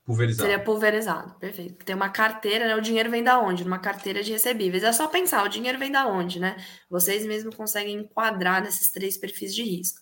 [0.05, 0.49] pulverizado.
[0.49, 1.85] Seria pulverizado, perfeito.
[1.85, 2.75] Tem uma carteira, né?
[2.75, 3.63] O dinheiro vem da onde?
[3.63, 4.83] Uma carteira de recebíveis.
[4.83, 6.57] É só pensar, o dinheiro vem da onde, né?
[6.89, 9.99] Vocês mesmos conseguem enquadrar nesses três perfis de risco.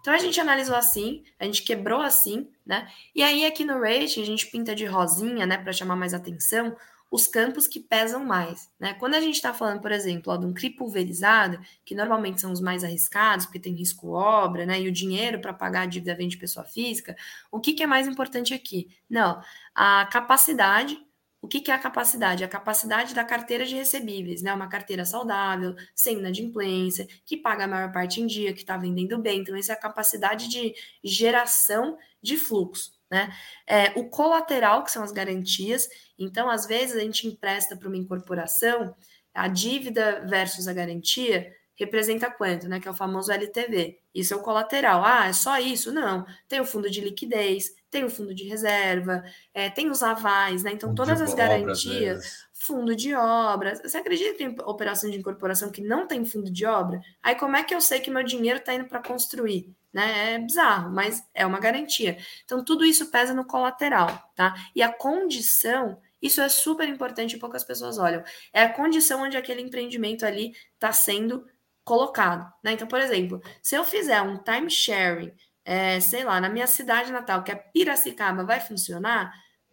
[0.00, 2.88] Então a gente analisou assim, a gente quebrou assim, né?
[3.14, 6.76] E aí aqui no rating a gente pinta de rosinha, né, para chamar mais atenção,
[7.12, 8.70] os campos que pesam mais.
[8.80, 8.94] Né?
[8.94, 12.50] Quando a gente está falando, por exemplo, ó, de um CRI pulverizado, que normalmente são
[12.50, 14.80] os mais arriscados, porque tem risco obra, né?
[14.80, 17.14] E o dinheiro para pagar a dívida vem de pessoa física,
[17.50, 18.88] o que, que é mais importante aqui?
[19.10, 19.42] Não,
[19.74, 20.98] a capacidade.
[21.42, 22.44] O que, que é a capacidade?
[22.44, 24.54] A capacidade da carteira de recebíveis, né?
[24.54, 29.18] Uma carteira saudável, sem inadimplência, que paga a maior parte em dia, que está vendendo
[29.18, 29.40] bem.
[29.40, 30.72] Então, essa é a capacidade de
[31.04, 32.92] geração de fluxo.
[33.12, 33.30] Né?
[33.66, 35.86] É, o colateral, que são as garantias.
[36.18, 38.96] Então, às vezes, a gente empresta para uma incorporação
[39.34, 42.80] a dívida versus a garantia representa quanto, né?
[42.80, 43.98] Que é o famoso LTV.
[44.14, 45.04] Isso é o colateral.
[45.04, 45.92] Ah, é só isso?
[45.92, 46.24] Não.
[46.48, 49.22] Tem o fundo de liquidez, tem o fundo de reserva,
[49.52, 50.72] é, tem os avais, né?
[50.72, 53.80] Então, todas as garantias, obras, fundo de obras.
[53.82, 57.00] Você acredita tem operação de incorporação que não tem fundo de obra?
[57.22, 59.74] Aí, como é que eu sei que meu dinheiro está indo para construir?
[59.92, 60.34] Né?
[60.34, 62.16] É bizarro, mas é uma garantia.
[62.44, 64.54] Então, tudo isso pesa no colateral, tá?
[64.74, 68.22] E a condição isso é super importante poucas pessoas olham.
[68.52, 71.44] É a condição onde aquele empreendimento ali está sendo
[71.84, 72.50] colocado.
[72.62, 72.72] Né?
[72.72, 75.32] Então, por exemplo, se eu fizer um time sharing,
[75.64, 79.32] é, sei lá, na minha cidade natal, que é Piracicaba, vai funcionar?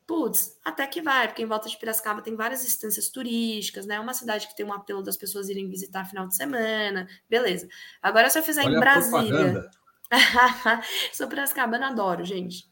[0.09, 3.93] Putz, até que vai, porque em volta de Piracicaba tem várias instâncias turísticas, né?
[3.93, 7.67] É uma cidade que tem um apelo das pessoas irem visitar final de semana, beleza.
[8.01, 9.69] Agora, se eu fizer Olha em Brasília.
[11.13, 12.67] Sou Piracicabana, adoro, gente.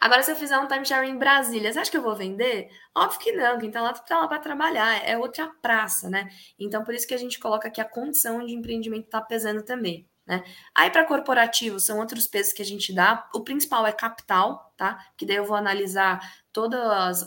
[0.00, 2.70] Agora, se eu fizer um timeshare em Brasília, você acha que eu vou vender?
[2.96, 6.30] Óbvio que não, quem está lá está lá para trabalhar, é outra praça, né?
[6.58, 10.08] Então, por isso que a gente coloca aqui a condição de empreendimento está pesando também.
[10.26, 10.44] Né?
[10.74, 13.28] Aí, para corporativo, são outros pesos que a gente dá.
[13.34, 15.04] O principal é capital, tá?
[15.16, 16.20] Que daí eu vou analisar
[16.52, 16.78] todos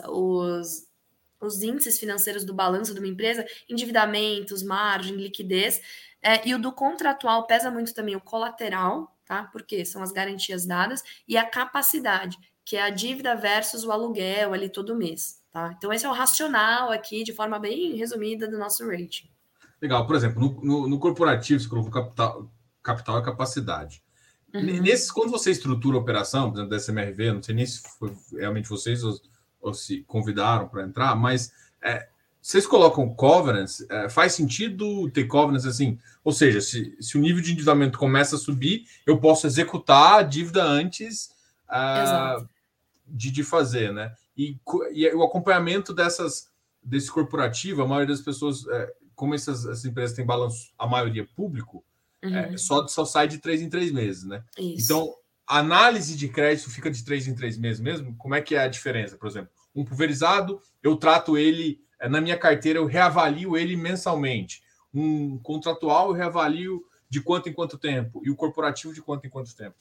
[0.07, 0.87] os,
[1.39, 5.81] os índices financeiros do balanço de uma empresa, endividamentos, margem, liquidez.
[6.21, 9.43] É, e o do contratual pesa muito também o colateral, tá?
[9.51, 14.53] Porque são as garantias dadas e a capacidade, que é a dívida versus o aluguel
[14.53, 15.73] ali todo mês, tá?
[15.77, 19.29] Então esse é o racional aqui, de forma bem resumida, do nosso rating.
[19.81, 22.49] Legal, por exemplo, no, no, no corporativo você colocou capital,
[22.83, 24.03] capital e capacidade.
[24.53, 24.81] Uhum.
[24.81, 28.13] Nesses, quando você estrutura a operação, por exemplo, da SMRV, não sei nem se foi
[28.33, 29.19] realmente vocês ou,
[29.61, 32.07] ou se convidaram para entrar, mas é,
[32.39, 35.97] vocês colocam covenants, é, faz sentido ter covenants assim?
[36.23, 40.23] Ou seja, se, se o nível de endividamento começa a subir, eu posso executar a
[40.23, 41.31] dívida antes
[41.69, 42.47] uh,
[43.07, 44.13] de, de fazer, né?
[44.37, 44.57] E,
[44.91, 46.51] e, o acompanhamento dessas
[46.83, 51.25] desse corporativo, a maioria das pessoas, é, como essas, essas, empresas têm balanço, a maioria
[51.35, 51.92] público, é,
[52.23, 52.35] uhum.
[52.35, 54.43] é, só, só sai de três em três meses, né?
[54.57, 54.85] Isso.
[54.85, 55.13] Então,
[55.47, 58.15] a análise de crédito fica de três em três meses mesmo?
[58.17, 59.17] Como é que é a diferença?
[59.17, 64.61] Por exemplo, um pulverizado, eu trato ele é, na minha carteira, eu reavalio ele mensalmente.
[64.93, 68.21] Um contratual, eu reavalio de quanto em quanto tempo.
[68.25, 69.75] E o corporativo, de quanto em quanto tempo.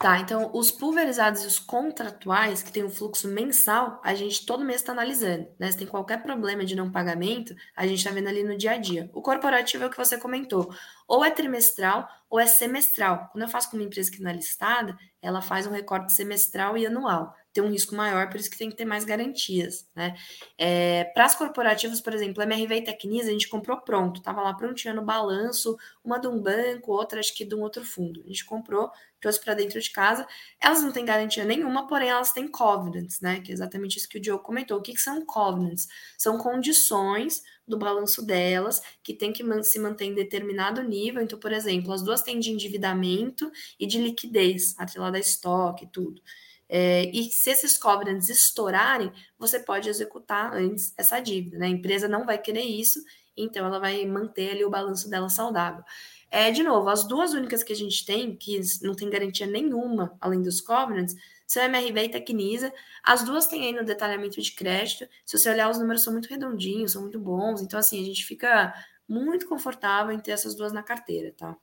[0.00, 4.64] Tá, então os pulverizados e os contratuais, que tem um fluxo mensal, a gente todo
[4.64, 5.72] mês está analisando, né?
[5.72, 8.76] Se tem qualquer problema de não pagamento, a gente está vendo ali no dia a
[8.78, 9.10] dia.
[9.12, 10.72] O corporativo é o que você comentou,
[11.08, 13.28] ou é trimestral ou é semestral.
[13.32, 16.78] Quando eu faço com uma empresa que não é listada, ela faz um recorte semestral
[16.78, 20.14] e anual ter um risco maior, por isso que tem que ter mais garantias, né?
[20.56, 24.42] É, Para as corporativas, por exemplo, a MRV e Tecnisa, a gente comprou pronto, estava
[24.42, 28.22] lá prontinho no balanço, uma de um banco, outra acho que de um outro fundo.
[28.24, 30.26] A gente comprou, trouxe para dentro de casa.
[30.60, 33.40] Elas não têm garantia nenhuma, porém elas têm covenants, né?
[33.40, 34.78] Que é exatamente isso que o Diogo comentou.
[34.78, 35.86] O que, que são covenants?
[36.16, 41.22] São condições do balanço delas, que tem que se manter em determinado nível.
[41.22, 45.88] Então, por exemplo, as duas têm de endividamento e de liquidez, atrelada a estoque e
[45.88, 46.22] tudo.
[46.68, 51.58] É, e se esses covenants estourarem, você pode executar antes essa dívida.
[51.58, 51.66] Né?
[51.66, 53.00] A empresa não vai querer isso,
[53.36, 55.82] então ela vai manter ali o balanço dela saudável.
[56.30, 60.16] É, de novo, as duas únicas que a gente tem, que não tem garantia nenhuma
[60.20, 61.14] além dos covenants,
[61.46, 62.72] são MRV e Tecnisa.
[63.02, 65.08] As duas têm aí no detalhamento de crédito.
[65.24, 67.62] Se você olhar, os números são muito redondinhos, são muito bons.
[67.62, 68.74] Então, assim, a gente fica
[69.08, 71.56] muito confortável em ter essas duas na carteira, tá?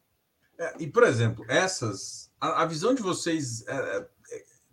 [0.57, 2.31] É, e, por exemplo, essas.
[2.41, 3.63] A, a visão de vocês.
[3.67, 4.07] É, é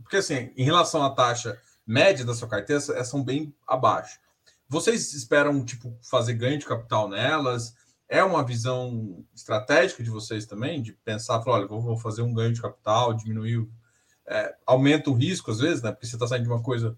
[0.02, 4.18] porque, assim, em relação à taxa média da sua carteira, são bem abaixo.
[4.66, 7.74] Vocês esperam, tipo, fazer ganho de capital nelas?
[8.12, 12.52] É uma visão estratégica de vocês também, de pensar, falar, olha, vou fazer um ganho
[12.52, 13.66] de capital, diminuir,
[14.26, 15.90] é, aumenta o risco às vezes, né?
[15.90, 16.94] Porque você está saindo de uma coisa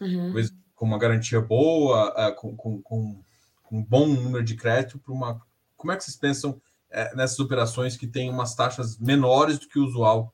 [0.00, 0.32] uhum.
[0.74, 3.22] com uma garantia boa, é, com, com, com,
[3.70, 5.38] um bom número de crédito para uma.
[5.76, 9.78] Como é que vocês pensam é, nessas operações que têm umas taxas menores do que
[9.78, 10.32] o usual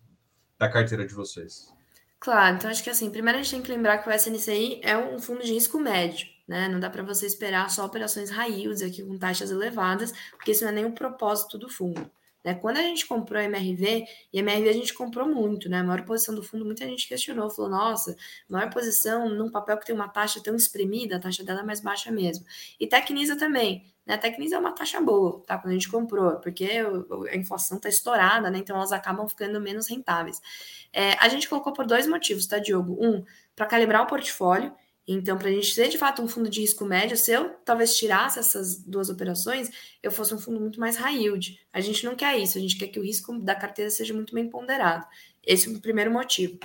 [0.57, 1.75] da carteira de vocês?
[2.21, 4.97] Claro, então acho que assim, primeiro a gente tem que lembrar que o SNCI é
[4.97, 6.67] um fundo de risco médio, né?
[6.67, 10.71] Não dá para você esperar só operações yields aqui com taxas elevadas, porque isso não
[10.71, 12.11] é nem o propósito do fundo.
[12.45, 12.55] Né?
[12.55, 15.79] Quando a gente comprou a MRV, e a MRV a gente comprou muito, né?
[15.79, 18.17] A maior posição do fundo, muita gente questionou, falou: nossa,
[18.49, 21.81] maior posição num papel que tem uma taxa tão espremida, a taxa dela é mais
[21.81, 22.45] baixa mesmo.
[22.81, 23.85] E Tecnisa também.
[24.05, 24.15] Né?
[24.15, 25.57] A Tecnisa é uma taxa boa, tá?
[25.57, 26.69] Quando a gente comprou, porque
[27.31, 28.59] a inflação está estourada, né?
[28.59, 30.41] Então elas acabam ficando menos rentáveis.
[30.93, 32.97] É, a gente colocou por dois motivos, tá, Diogo?
[33.01, 34.75] Um, para calibrar o portfólio.
[35.13, 37.97] Então, para a gente ser de fato um fundo de risco médio, se eu talvez
[37.97, 39.69] tirasse essas duas operações,
[40.01, 41.59] eu fosse um fundo muito mais high yield.
[41.73, 44.33] A gente não quer isso, a gente quer que o risco da carteira seja muito
[44.33, 45.05] bem ponderado.
[45.45, 46.61] Esse é o primeiro motivo.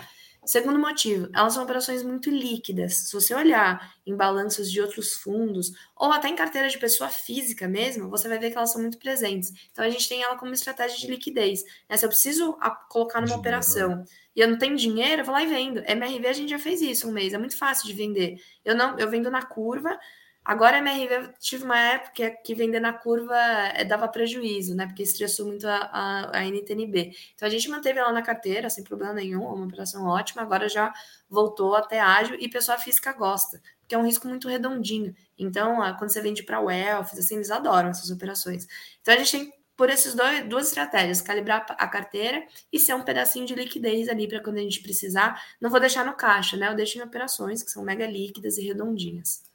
[0.45, 3.07] Segundo motivo, elas são operações muito líquidas.
[3.07, 7.67] Se você olhar em balanços de outros fundos, ou até em carteira de pessoa física
[7.67, 9.51] mesmo, você vai ver que elas são muito presentes.
[9.71, 11.63] Então a gente tem ela como estratégia de liquidez.
[11.89, 11.97] Né?
[11.97, 12.57] Se eu preciso
[12.89, 13.39] colocar numa dinheiro.
[13.39, 14.05] operação
[14.35, 15.79] e eu não tenho dinheiro, eu vou lá e vendo.
[15.87, 18.37] MRV a gente já fez isso um mês, é muito fácil de vender.
[18.63, 19.97] Eu não, eu vendo na curva,
[20.45, 24.85] Agora, a MRV, tive uma época que vender na curva é, dava prejuízo, né?
[24.85, 27.11] Porque estressou muito a, a, a, NTNB.
[27.33, 30.43] Então, a gente manteve ela na carteira, sem problema nenhum, uma operação ótima.
[30.43, 30.93] Agora já
[31.27, 35.15] voltou até ágil e pessoa física gosta, porque é um risco muito redondinho.
[35.35, 38.67] Então, quando você vende para Wealth, assim, eles adoram essas operações.
[39.01, 40.15] Então, a gente tem por essas
[40.47, 44.61] duas estratégias, calibrar a carteira e ser um pedacinho de liquidez ali para quando a
[44.61, 45.41] gente precisar.
[45.59, 46.69] Não vou deixar no caixa, né?
[46.69, 49.54] Eu deixo em operações que são mega líquidas e redondinhas.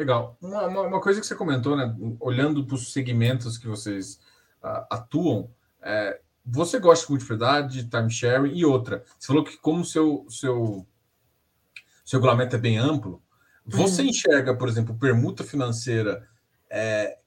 [0.00, 0.38] Legal.
[0.40, 1.94] Uma, uma, uma, coisa que você comentou, né?
[2.18, 4.14] Olhando para os segmentos que vocês
[4.64, 5.50] uh, atuam,
[5.82, 9.04] é, você gosta de multiplicidade, timeshare e outra.
[9.18, 10.86] Você falou que como o seu, seu,
[12.02, 13.22] seu regulamento é bem amplo,
[13.66, 14.08] você uhum.
[14.08, 16.26] enxerga, por exemplo, permuta financeira
[16.70, 17.18] é,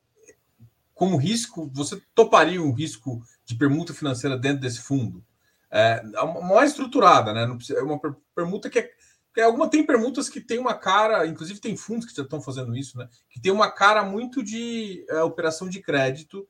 [0.95, 1.69] como risco?
[1.75, 5.23] Você toparia um risco de permuta financeira dentro desse fundo?
[5.69, 7.43] É, é uma mais estruturada, né?
[7.75, 8.01] É uma
[8.33, 8.91] permuta que é
[9.33, 12.75] porque alguma tem permutas que tem uma cara, inclusive tem fundos que já estão fazendo
[12.77, 13.09] isso, né?
[13.31, 16.47] Que tem uma cara muito de é, operação de crédito,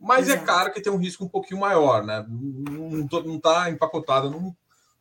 [0.00, 0.42] mas é Exato.
[0.42, 2.24] é claro que tem um risco um pouquinho maior, né?
[2.26, 4.54] Não está empacotada num,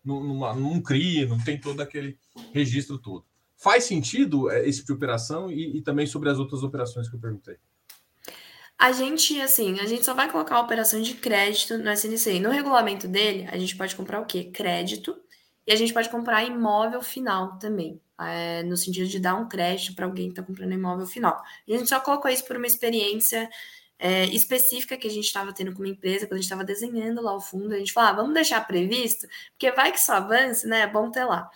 [0.04, 2.17] numa, num CRI, não tem todo aquele
[2.54, 3.26] registro todo.
[3.56, 7.15] Faz sentido é, esse tipo de operação e, e também sobre as outras operações que
[7.15, 7.56] eu perguntei.
[8.78, 12.41] A gente, assim, a gente só vai colocar a operação de crédito no SNCI.
[12.41, 14.52] No regulamento dele, a gente pode comprar o quê?
[14.54, 15.15] Crédito
[15.65, 19.95] e a gente pode comprar imóvel final também, é, no sentido de dar um crédito
[19.95, 21.41] para alguém que está comprando imóvel final.
[21.67, 23.50] A gente só colocou isso por uma experiência
[24.00, 27.21] é, específica que a gente estava tendo com uma empresa, quando a gente estava desenhando
[27.21, 30.67] lá o fundo, a gente falou, ah, vamos deixar previsto, porque vai que só avance,
[30.67, 30.82] né?
[30.82, 31.50] É bom ter lá.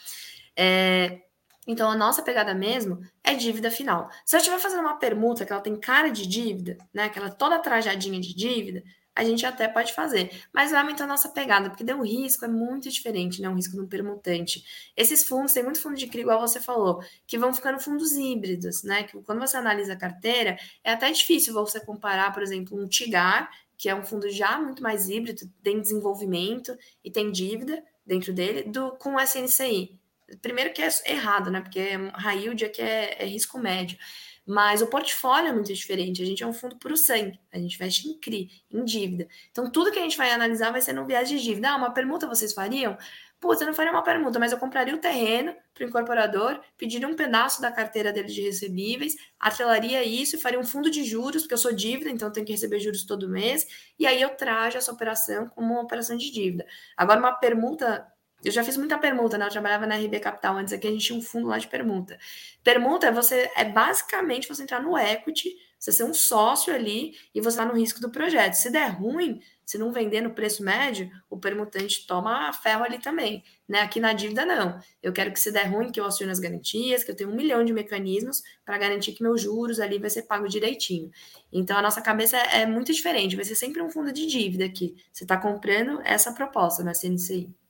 [0.56, 1.22] É,
[1.68, 4.10] então, a nossa pegada mesmo é dívida final.
[4.24, 7.06] Se eu estiver fazendo uma permuta que ela tem cara de dívida, né?
[7.06, 8.84] Aquela toda trajadinha de dívida,
[9.16, 12.44] a gente até pode fazer, mas vai aumentar a nossa pegada, porque deu um risco,
[12.44, 13.48] é muito diferente, né?
[13.48, 14.92] Um risco de um permutante.
[14.96, 18.84] Esses fundos, tem muito fundo de CRI, igual você falou, que vão ficando fundos híbridos,
[18.84, 19.04] né?
[19.04, 23.50] Que quando você analisa a carteira, é até difícil você comparar, por exemplo, um TIGAR,
[23.78, 28.64] que é um fundo já muito mais híbrido, tem desenvolvimento e tem dívida dentro dele,
[28.64, 29.98] do, com o SNCI.
[30.42, 31.62] Primeiro que é errado, né?
[31.62, 33.98] Porque high yield aqui é, é risco médio.
[34.46, 36.22] Mas o portfólio é muito diferente.
[36.22, 37.40] A gente é um fundo puro sangue.
[37.52, 39.28] A gente investe em CRI, em dívida.
[39.52, 41.72] Então, tudo que a gente vai analisar vai ser no viés de dívida.
[41.72, 42.96] Ah, uma permuta vocês fariam?
[43.40, 47.08] Putz, eu não faria uma permuta, mas eu compraria o terreno para o incorporador, pediria
[47.08, 51.44] um pedaço da carteira dele de recebíveis, atrelaria isso e faria um fundo de juros,
[51.44, 53.68] porque eu sou dívida, então tenho que receber juros todo mês,
[54.00, 56.66] e aí eu trajo essa operação como uma operação de dívida.
[56.96, 58.08] Agora, uma permuta
[58.44, 59.46] eu já fiz muita permuta, né?
[59.46, 62.18] Eu trabalhava na RB Capital antes aqui, a gente tinha um fundo lá de permuta.
[62.64, 67.42] Permuta é você é basicamente você entrar no equity, você ser um sócio ali e
[67.42, 68.54] você tá no risco do projeto.
[68.54, 73.44] Se der ruim, se não vender no preço médio, o permutante toma ferro ali também.
[73.68, 73.82] Né?
[73.82, 74.80] Aqui na dívida, não.
[75.02, 77.36] Eu quero que se der ruim, que eu acione as garantias, que eu tenho um
[77.36, 81.10] milhão de mecanismos para garantir que meus juros ali vai ser pago direitinho.
[81.52, 83.36] Então, a nossa cabeça é, é muito diferente.
[83.36, 84.96] Vai ser sempre um fundo de dívida aqui.
[85.12, 87.65] Você está comprando essa proposta na CNCI.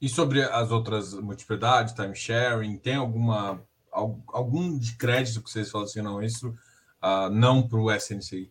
[0.00, 5.86] E sobre as outras multiplicidades, time sharing, tem alguma algum de crédito que vocês falam
[5.86, 8.50] assim, não, isso uh, não para o SNCI?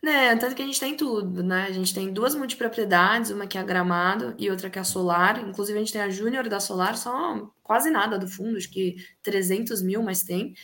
[0.00, 1.64] Né, tanto que a gente tem tudo, né?
[1.64, 4.84] A gente tem duas multipropriedades, uma que é a Gramado e outra que é a
[4.84, 5.40] Solar.
[5.40, 8.96] Inclusive, a gente tem a Júnior da Solar, só quase nada do fundo, acho que
[9.24, 10.54] 300 mil, mas tem.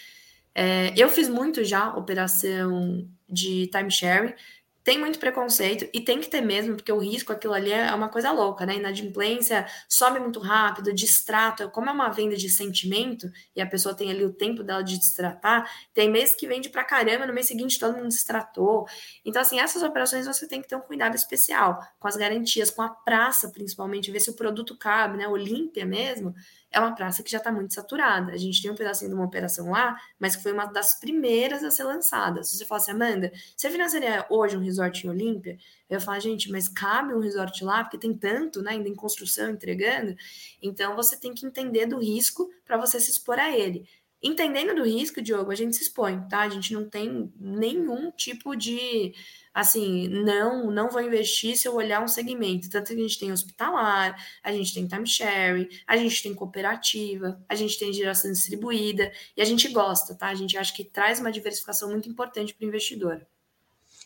[0.54, 4.36] É, eu fiz muito já operação de timeshare
[4.84, 8.10] tem muito preconceito e tem que ter mesmo, porque o risco, aquilo ali é uma
[8.10, 8.76] coisa louca, né?
[8.76, 11.70] Inadimplência sobe muito rápido, distrato.
[11.70, 14.98] Como é uma venda de sentimento e a pessoa tem ali o tempo dela de
[14.98, 18.86] distratar, tem mês que vende pra caramba, no mês seguinte todo mundo distratou.
[19.24, 22.82] Então, assim, essas operações você tem que ter um cuidado especial com as garantias, com
[22.82, 25.26] a praça, principalmente, ver se o produto cabe, né?
[25.26, 26.34] Olímpia mesmo
[26.74, 28.32] é uma praça que já está muito saturada.
[28.32, 31.62] A gente tem um pedacinho de uma operação lá, mas que foi uma das primeiras
[31.62, 32.42] a ser lançada.
[32.42, 35.56] Se você falasse, Amanda, você financiaria hoje um resort em Olímpia?
[35.88, 38.94] Eu ia falar, gente, mas cabe um resort lá, porque tem tanto, né, ainda em
[38.94, 40.16] construção, entregando.
[40.60, 43.86] Então, você tem que entender do risco para você se expor a ele.
[44.20, 46.40] Entendendo do risco, Diogo, a gente se expõe, tá?
[46.40, 49.14] A gente não tem nenhum tipo de
[49.54, 52.68] assim, não, não vou investir se eu olhar um segmento.
[52.68, 57.54] Tanto que a gente tem hospitalar, a gente tem timeshare, a gente tem cooperativa, a
[57.54, 60.28] gente tem geração distribuída, e a gente gosta, tá?
[60.28, 63.24] A gente acha que traz uma diversificação muito importante para o investidor.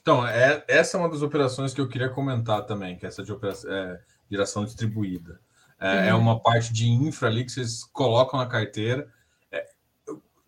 [0.03, 3.23] Então, é, essa é uma das operações que eu queria comentar também, que é essa
[3.23, 5.41] de operação, é, geração distribuída.
[5.81, 6.09] É, é uhum.
[6.09, 9.09] é uma parte de infra ali que vocês colocam na carteira.
[9.51, 9.67] É,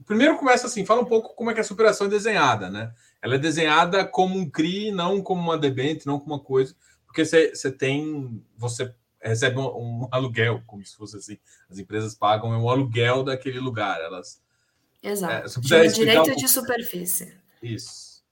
[0.04, 2.92] primeiro começa assim, fala um pouco como é que essa operação é desenhada, né?
[3.22, 6.74] Ela é desenhada como um CRI, não como uma debente, não como uma coisa,
[7.06, 12.50] porque você, tem, você recebe um, um, aluguel, como se fosse assim, as empresas pagam
[12.50, 14.42] um aluguel daquele lugar, elas...
[15.02, 17.34] Exato, é, direito um de superfície.
[17.62, 18.22] Isso.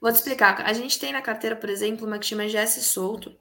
[0.00, 3.36] Vou te explicar, a gente tem na carteira, por exemplo, uma que chama GS Solto,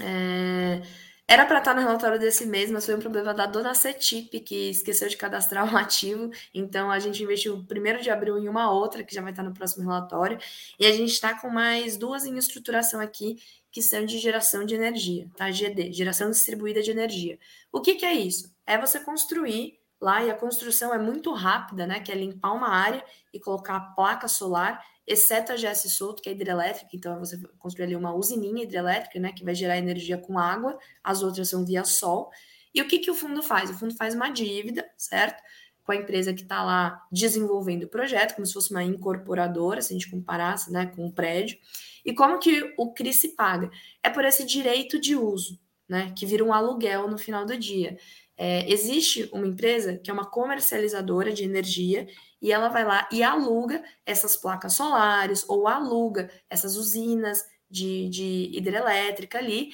[0.00, 0.82] é
[1.26, 4.70] era para estar no relatório desse mês, mas foi um problema da dona Cetip, que
[4.70, 6.30] esqueceu de cadastrar um ativo.
[6.52, 9.54] Então, a gente investiu primeiro de abril em uma outra, que já vai estar no
[9.54, 10.38] próximo relatório.
[10.78, 13.38] E a gente está com mais duas em estruturação aqui,
[13.72, 15.50] que são de geração de energia, tá?
[15.50, 17.38] GD, geração distribuída de energia.
[17.72, 18.54] O que, que é isso?
[18.66, 22.00] É você construir lá, e a construção é muito rápida, né?
[22.00, 23.02] Que é limpar uma área
[23.32, 27.84] e colocar a placa solar exceto a GS Solto, que é hidrelétrica, então você construir
[27.86, 31.84] ali uma usininha hidrelétrica, né, que vai gerar energia com água, as outras são via
[31.84, 32.30] sol.
[32.74, 33.70] E o que, que o fundo faz?
[33.70, 35.42] O fundo faz uma dívida, certo?
[35.84, 39.92] Com a empresa que está lá desenvolvendo o projeto, como se fosse uma incorporadora, se
[39.92, 41.58] a gente comparasse né, com o um prédio.
[42.04, 43.70] E como que o CRI se paga?
[44.02, 47.96] É por esse direito de uso, né, que vira um aluguel no final do dia.
[48.36, 52.08] É, existe uma empresa que é uma comercializadora de energia
[52.44, 58.50] e ela vai lá e aluga essas placas solares ou aluga essas usinas de, de
[58.52, 59.72] hidrelétrica ali.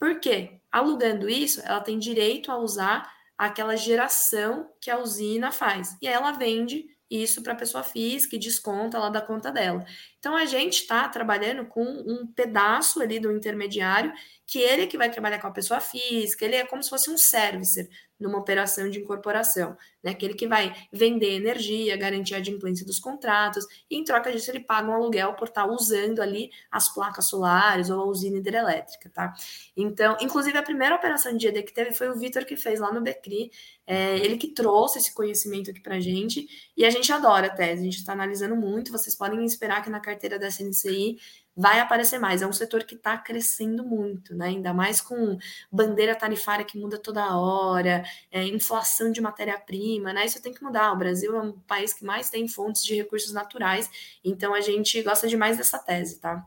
[0.00, 0.60] Por quê?
[0.72, 5.96] Alugando isso, ela tem direito a usar aquela geração que a usina faz.
[6.02, 9.86] E aí ela vende isso para a pessoa física e desconta lá da conta dela.
[10.22, 14.12] Então a gente está trabalhando com um pedaço ali do intermediário
[14.46, 17.10] que ele é que vai trabalhar com a pessoa física, ele é como se fosse
[17.10, 17.88] um servicer
[18.20, 20.12] numa operação de incorporação, né?
[20.12, 24.60] Aquele que vai vender energia, garantir a adimplência dos contratos, e em troca disso ele
[24.60, 29.32] paga um aluguel por estar usando ali as placas solares ou a usina hidrelétrica, tá?
[29.76, 32.92] Então, inclusive a primeira operação de ED que teve foi o Vitor que fez lá
[32.92, 33.50] no Becri,
[33.86, 36.46] é, ele que trouxe esse conhecimento aqui pra gente,
[36.76, 39.90] e a gente adora a tese, a gente está analisando muito, vocês podem esperar que
[39.90, 41.18] na carteira da SNCI
[41.56, 42.42] vai aparecer mais.
[42.42, 44.46] É um setor que está crescendo muito, né?
[44.46, 45.38] Ainda mais com
[45.70, 50.24] bandeira tarifária que muda toda hora, é, inflação de matéria-prima, né?
[50.24, 50.92] Isso tem que mudar.
[50.92, 53.90] O Brasil é um país que mais tem fontes de recursos naturais,
[54.24, 56.46] então a gente gosta demais dessa tese, tá?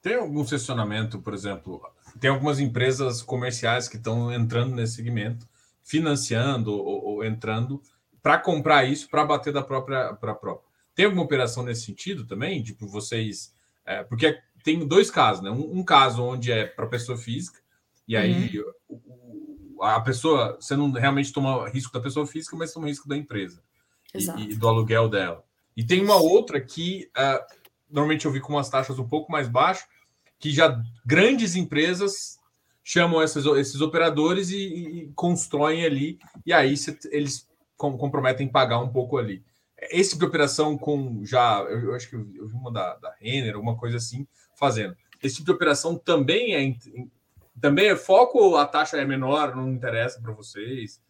[0.00, 1.80] Tem algum seccionamento, por exemplo,
[2.18, 5.46] tem algumas empresas comerciais que estão entrando nesse segmento,
[5.82, 7.80] financiando ou, ou entrando
[8.22, 10.71] para comprar isso para bater da própria para própria.
[10.94, 12.62] Tem alguma operação nesse sentido também?
[12.62, 15.50] Tipo, vocês é, porque tem dois casos, né?
[15.50, 17.60] Um, um caso onde é para pessoa física,
[18.06, 19.82] e aí uhum.
[19.82, 23.62] a pessoa, você não realmente toma risco da pessoa física, mas toma risco da empresa
[24.14, 25.44] e, e, do aluguel dela.
[25.76, 27.44] E tem uma outra que uh,
[27.90, 29.86] normalmente eu vi com umas taxas um pouco mais baixas,
[30.38, 32.38] que já grandes empresas
[32.84, 38.78] chamam esses, esses operadores e, e constroem ali, e aí cê, eles com, comprometem pagar
[38.80, 39.44] um pouco ali
[39.90, 42.96] esse tipo de operação com já, eu, eu acho que eu, eu, vi uma da,
[42.96, 44.96] da Renner, alguma coisa assim, fazendo.
[45.22, 46.76] Esse tipo de operação também é
[47.60, 51.00] também é foco ou a taxa é menor, não interessa para vocês?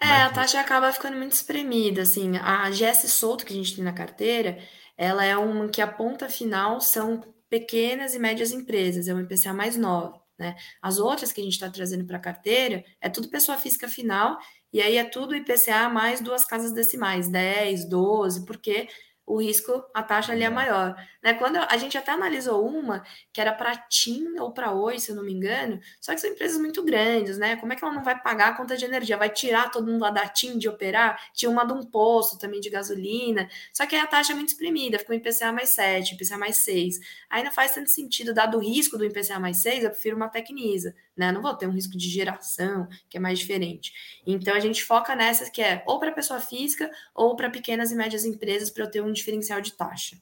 [0.00, 3.76] É, é a taxa acaba ficando muito espremida, assim, a GS solto que a gente
[3.76, 4.58] tem na carteira,
[4.96, 9.52] ela é uma que a ponta final são pequenas e médias empresas, é uma IPCA
[9.52, 10.56] mais nova, né?
[10.80, 14.38] As outras que a gente está trazendo para a carteira é tudo pessoa física final
[14.72, 18.88] e aí é tudo IPCA mais duas casas decimais, 10, 12, porque
[19.30, 20.96] o risco, a taxa ali é maior.
[21.22, 21.34] Né?
[21.34, 25.16] Quando a gente até analisou uma que era para TIM ou para Oi, se eu
[25.16, 27.54] não me engano, só que são empresas muito grandes, né?
[27.56, 29.16] Como é que ela não vai pagar a conta de energia?
[29.16, 31.30] Vai tirar todo mundo lá da TIM de operar?
[31.32, 34.48] Tinha uma de um posto também de gasolina, só que aí a taxa é muito
[34.48, 36.98] espremida, ficou IPCA mais 7, IPCA mais 6.
[37.28, 40.28] Aí não faz tanto sentido, dado o risco do IPCA mais 6, eu prefiro uma
[40.28, 41.30] Tecnisa, né?
[41.30, 43.92] Não vou ter um risco de geração, que é mais diferente.
[44.26, 47.94] Então a gente foca nessas que é ou para pessoa física ou para pequenas e
[47.94, 50.16] médias empresas para eu ter um diferencial de taxa.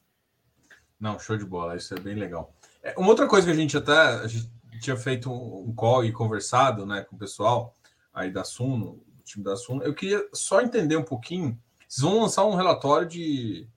[1.01, 2.53] Não, show de bola, isso é bem legal.
[2.83, 6.13] É, uma outra coisa que a gente até a gente tinha feito um, call e
[6.13, 7.75] conversado né, com o pessoal
[8.13, 11.59] aí da Suno, do time da Suno, eu queria só entender um pouquinho.
[11.89, 13.69] Vocês vão lançar um relatório de,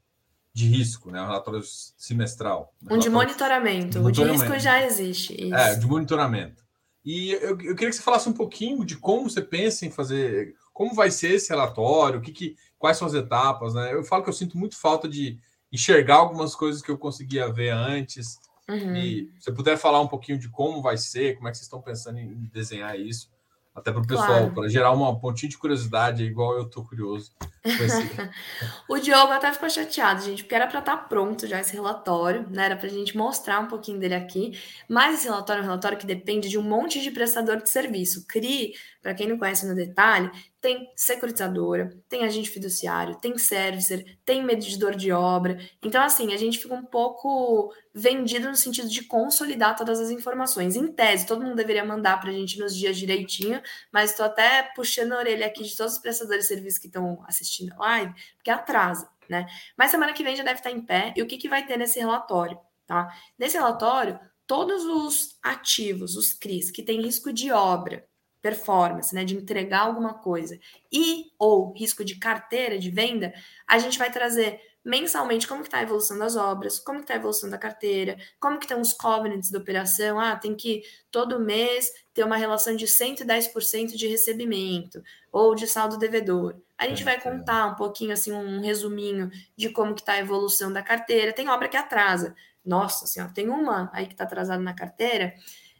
[0.53, 1.21] de risco, né?
[1.21, 2.73] Um relatório semestral.
[2.89, 3.99] Um, de monitoramento.
[3.99, 4.05] de.
[4.05, 5.33] O de risco já existe.
[5.33, 5.55] Isso.
[5.55, 6.61] É, de monitoramento.
[7.03, 10.55] E eu, eu queria que você falasse um pouquinho de como você pensa em fazer,
[10.73, 13.93] como vai ser esse relatório, o que, que quais são as etapas, né?
[13.93, 15.39] Eu falo que eu sinto muito falta de
[15.71, 18.39] enxergar algumas coisas que eu conseguia ver antes.
[18.67, 18.95] Uhum.
[18.95, 21.67] E se você puder falar um pouquinho de como vai ser, como é que vocês
[21.67, 23.29] estão pensando em desenhar isso,
[23.73, 24.53] Até para o pessoal, claro.
[24.53, 27.31] para gerar uma pontinha de curiosidade, igual eu tô curioso.
[28.89, 32.49] o Diogo até ficou chateado, gente, porque era para estar tá pronto já esse relatório,
[32.49, 32.65] né?
[32.65, 34.59] Era para a gente mostrar um pouquinho dele aqui.
[34.89, 38.25] Mas esse relatório é um relatório que depende de um monte de prestador de serviço.
[38.27, 40.29] CRI, para quem não conhece no detalhe,
[40.61, 45.57] tem securitizadora, tem agente fiduciário, tem servicer, tem medidor de obra.
[45.81, 50.75] Então, assim, a gente fica um pouco vendido no sentido de consolidar todas as informações.
[50.75, 53.59] Em tese, todo mundo deveria mandar para a gente nos dias direitinho,
[53.91, 57.23] mas estou até puxando a orelha aqui de todos os prestadores de serviço que estão
[57.27, 59.47] assistindo a live, porque atrasa, né?
[59.75, 61.11] Mas semana que vem já deve estar em pé.
[61.15, 63.11] E o que, que vai ter nesse relatório, tá?
[63.37, 68.05] Nesse relatório, todos os ativos, os CRIs, que têm risco de obra,
[68.41, 70.59] performance, né, de entregar alguma coisa,
[70.91, 73.33] e ou risco de carteira de venda,
[73.67, 77.13] a gente vai trazer mensalmente como que está a evolução das obras, como que está
[77.13, 80.81] a evolução da carteira, como que estão os covenants da operação, ah, tem que
[81.11, 86.59] todo mês ter uma relação de 110% de recebimento ou de saldo devedor.
[86.77, 90.73] A gente vai contar um pouquinho, assim, um resuminho de como que está a evolução
[90.73, 91.31] da carteira.
[91.31, 92.35] Tem obra que atrasa.
[92.65, 95.33] Nossa senhora, tem uma aí que está atrasada na carteira,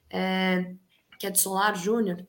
[0.10, 0.74] é,
[1.18, 2.26] que é de Solar Júnior,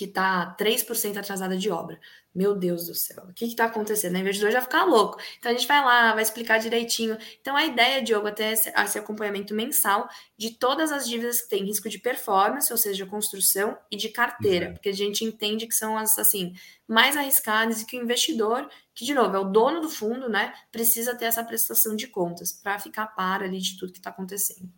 [0.00, 2.00] que está 3% atrasada de obra.
[2.34, 4.14] Meu Deus do céu, o que está acontecendo?
[4.14, 5.20] O investidor já fica louco.
[5.38, 7.18] Então a gente vai lá, vai explicar direitinho.
[7.38, 11.66] Então a ideia, Diogo, até esse, esse acompanhamento mensal de todas as dívidas que têm
[11.66, 14.72] risco de performance, ou seja, construção e de carteira, uhum.
[14.72, 16.54] porque a gente entende que são as assim
[16.88, 20.54] mais arriscadas e que o investidor, que de novo é o dono do fundo, né,
[20.72, 24.72] precisa ter essa prestação de contas para ficar par ali de tudo que está acontecendo.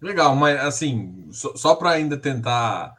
[0.00, 2.96] Legal, mas assim, só, só para ainda tentar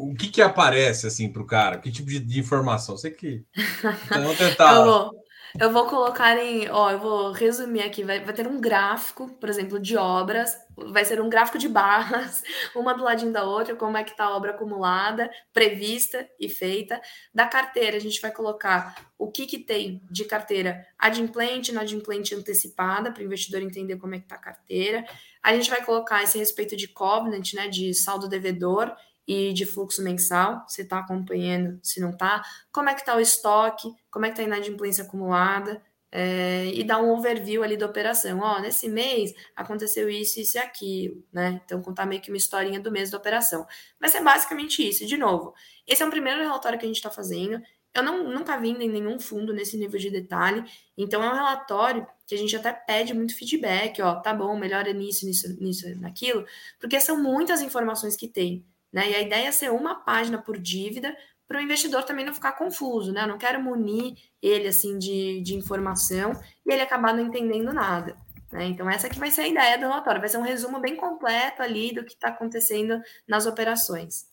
[0.00, 1.78] o que que aparece assim para o cara?
[1.78, 2.96] Que tipo de, informação?
[2.96, 3.44] Sei que.
[4.06, 4.74] Então, vou tentar.
[4.74, 5.24] eu, vou,
[5.58, 6.68] eu vou colocar em.
[6.70, 8.02] Ó, eu vou resumir aqui.
[8.02, 10.56] Vai, vai ter um gráfico, por exemplo, de obras.
[10.74, 12.42] Vai ser um gráfico de barras,
[12.74, 17.00] uma do ladinho da outra, como é que está a obra acumulada, prevista e feita.
[17.34, 23.12] Da carteira, a gente vai colocar o que, que tem de carteira adimplente, inadimplente antecipada,
[23.12, 25.04] para o investidor entender como é que está a carteira.
[25.42, 28.94] A gente vai colocar esse respeito de covenant, né, de saldo devedor
[29.30, 33.20] e de fluxo mensal, se está acompanhando, se não está, como é que está o
[33.20, 37.86] estoque, como é que está a inadimplência acumulada, é, e dar um overview ali da
[37.86, 38.40] operação.
[38.40, 41.60] Ó, nesse mês aconteceu isso, isso e aquilo, né?
[41.64, 43.64] Então, contar meio que uma historinha do mês da operação.
[44.00, 45.06] Vai ser basicamente isso.
[45.06, 45.54] De novo,
[45.86, 47.62] esse é o primeiro relatório que a gente está fazendo.
[47.94, 50.64] Eu não, nunca vi em nenhum fundo nesse nível de detalhe.
[50.98, 54.92] Então, é um relatório que a gente até pede muito feedback, ó, tá bom, melhora
[54.92, 56.44] nisso, nisso, nisso, naquilo,
[56.80, 58.64] porque são muitas informações que tem.
[58.92, 59.10] Né?
[59.10, 61.16] E a ideia é ser uma página por dívida
[61.46, 63.24] para o investidor também não ficar confuso, né?
[63.24, 66.32] Eu não quero munir ele assim de, de informação
[66.64, 68.16] e ele acabar não entendendo nada.
[68.52, 68.66] Né?
[68.66, 71.60] Então, essa aqui vai ser a ideia do relatório, vai ser um resumo bem completo
[71.60, 74.28] ali do que está acontecendo nas operações.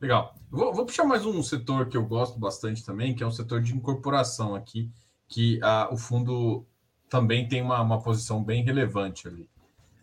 [0.00, 0.34] Legal.
[0.50, 3.60] Vou, vou, puxar mais um setor que eu gosto bastante também, que é um setor
[3.60, 4.90] de incorporação aqui,
[5.28, 6.66] que ah, o fundo
[7.08, 9.48] também tem uma, uma posição bem relevante ali.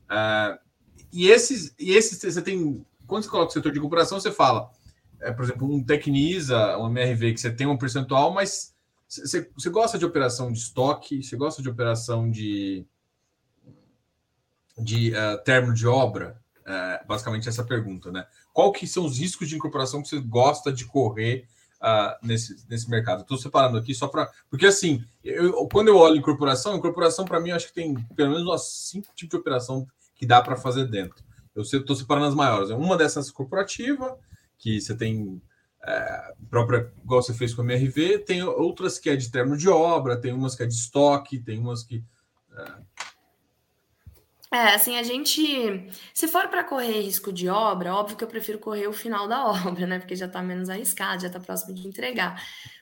[0.09, 0.59] Ah,
[1.11, 4.71] e esses, e esses você tem quando você coloca o setor de recuperação, você fala,
[5.19, 8.73] é, por exemplo, um Tecnisa, um MRV, que você tem um percentual, mas
[9.07, 12.85] você, você gosta de operação de estoque, você gosta de operação de,
[14.77, 16.41] de uh, termo de obra?
[16.61, 18.25] Uh, basicamente essa pergunta, né?
[18.53, 21.45] Qual que são os riscos de incorporação que você gosta de correr
[21.81, 23.21] uh, nesse, nesse mercado?
[23.21, 24.31] Estou separando aqui só para.
[24.49, 28.29] Porque assim, eu, quando eu olho incorporação, incorporação para mim eu acho que tem pelo
[28.29, 29.85] menos umas cinco tipos de operação
[30.15, 31.21] que dá para fazer dentro.
[31.55, 32.69] Eu estou separando as maiores.
[32.69, 34.17] É uma dessas corporativa,
[34.57, 35.41] que você tem
[35.85, 39.69] é, própria, igual você fez com a MRV, tem outras que é de termo de
[39.69, 42.03] obra, tem umas que é de estoque, tem umas que.
[42.51, 42.73] É,
[44.53, 45.89] é, assim, a gente.
[46.13, 49.45] Se for para correr risco de obra, óbvio que eu prefiro correr o final da
[49.67, 49.99] obra, né?
[49.99, 52.41] Porque já está menos arriscado, já está próximo de entregar.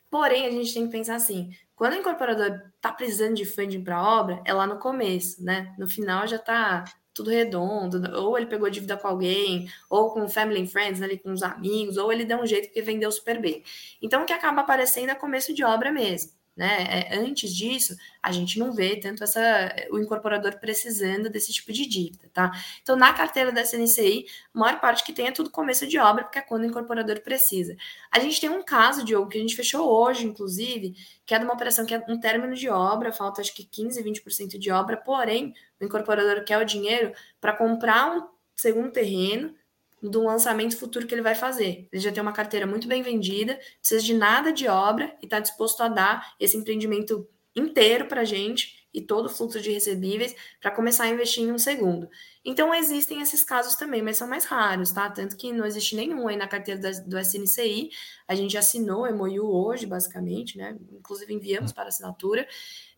[0.10, 4.04] Porém, a gente tem que pensar assim: quando o incorporador está precisando de funding para
[4.04, 5.74] obra, é lá no começo, né?
[5.80, 6.84] No final já está
[7.14, 11.32] tudo redondo, ou ele pegou dívida com alguém, ou com family and friends, ali com
[11.32, 13.64] os amigos, ou ele deu um jeito porque vendeu super bem.
[14.02, 16.41] Então, o que acaba aparecendo é começo de obra mesmo.
[16.56, 17.08] Né?
[17.10, 21.86] É, antes disso, a gente não vê tanto essa, o incorporador precisando desse tipo de
[21.86, 22.52] dívida, tá?
[22.82, 26.26] Então, na carteira da SNCI, a maior parte que tem é tudo começo de obra,
[26.26, 27.76] porque é quando o incorporador precisa.
[28.12, 30.94] A gente tem um caso, Diogo, que a gente fechou hoje, inclusive,
[31.26, 34.04] que é de uma operação que é um término de obra, falta acho que 15,
[34.04, 39.56] 20% de obra, porém, o incorporador quer o dinheiro para comprar um segundo terreno
[40.02, 41.88] do lançamento futuro que ele vai fazer.
[41.92, 45.40] Ele já tem uma carteira muito bem vendida, precisa de nada de obra e está
[45.40, 50.36] disposto a dar esse empreendimento inteiro para a gente e todo o fluxo de recebíveis
[50.60, 52.10] para começar a investir em um segundo.
[52.44, 55.10] Então, existem esses casos também, mas são mais raros, tá?
[55.10, 57.90] Tanto que não existe nenhum aí na carteira do SNCI.
[58.28, 60.78] A gente assinou o MOU hoje, basicamente, né?
[60.92, 62.46] Inclusive enviamos para assinatura,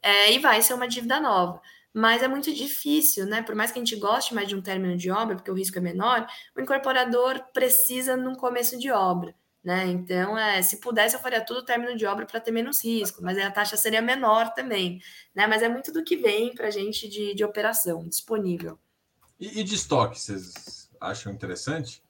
[0.01, 1.61] é, e vai ser uma dívida nova.
[1.93, 3.43] Mas é muito difícil, né?
[3.43, 5.77] Por mais que a gente goste mais de um término de obra, porque o risco
[5.77, 6.25] é menor,
[6.55, 9.35] o incorporador precisa num começo de obra.
[9.63, 9.85] Né?
[9.87, 13.37] Então, é, se pudesse, eu faria tudo término de obra para ter menos risco, mas
[13.37, 14.99] a taxa seria menor também.
[15.33, 15.47] Né?
[15.47, 18.77] Mas é muito do que vem para a gente de, de operação disponível.
[19.39, 22.03] E, e de estoque, vocês acham interessante?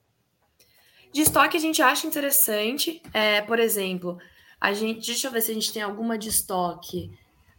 [1.14, 3.02] De estoque a gente acha interessante.
[3.14, 4.18] É, por exemplo,
[4.60, 5.06] a gente.
[5.06, 7.12] Deixa eu ver se a gente tem alguma de estoque.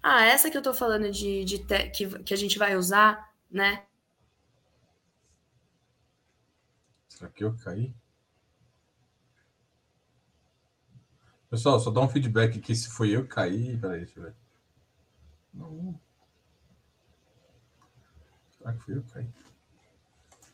[0.06, 3.32] Ah, essa que eu estou falando de, de te, que, que a gente vai usar,
[3.50, 3.86] né?
[7.08, 7.94] Será que eu caí?
[11.48, 13.78] Pessoal, só dá um feedback aqui se foi eu que caí.
[13.78, 14.34] Peraí, deixa eu ver.
[15.54, 15.98] Não.
[18.58, 19.28] Será que foi eu que caí?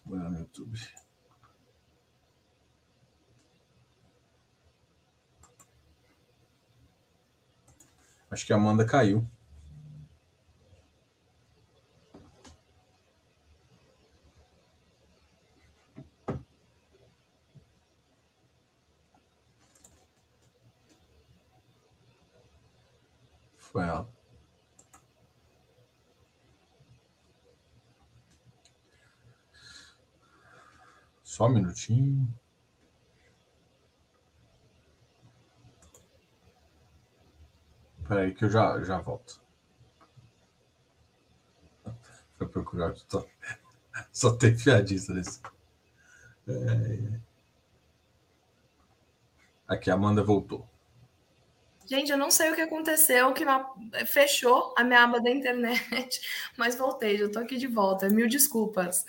[0.06, 0.78] Vou lá no YouTube.
[8.30, 9.28] Acho que a Amanda caiu.
[23.72, 24.08] Foi ela.
[31.22, 32.28] Só um minutinho.
[38.02, 39.40] Espera aí que eu já, já volto.
[42.36, 42.96] Foi procurar.
[42.96, 43.24] Só,
[44.12, 45.40] só tem fiadista nesse.
[46.48, 47.20] É...
[49.68, 50.68] Aqui, a Amanda voltou.
[51.90, 53.44] Gente, eu não sei o que aconteceu, que
[54.06, 56.20] fechou a minha aba da internet,
[56.56, 58.08] mas voltei, já estou aqui de volta.
[58.08, 59.04] Mil desculpas.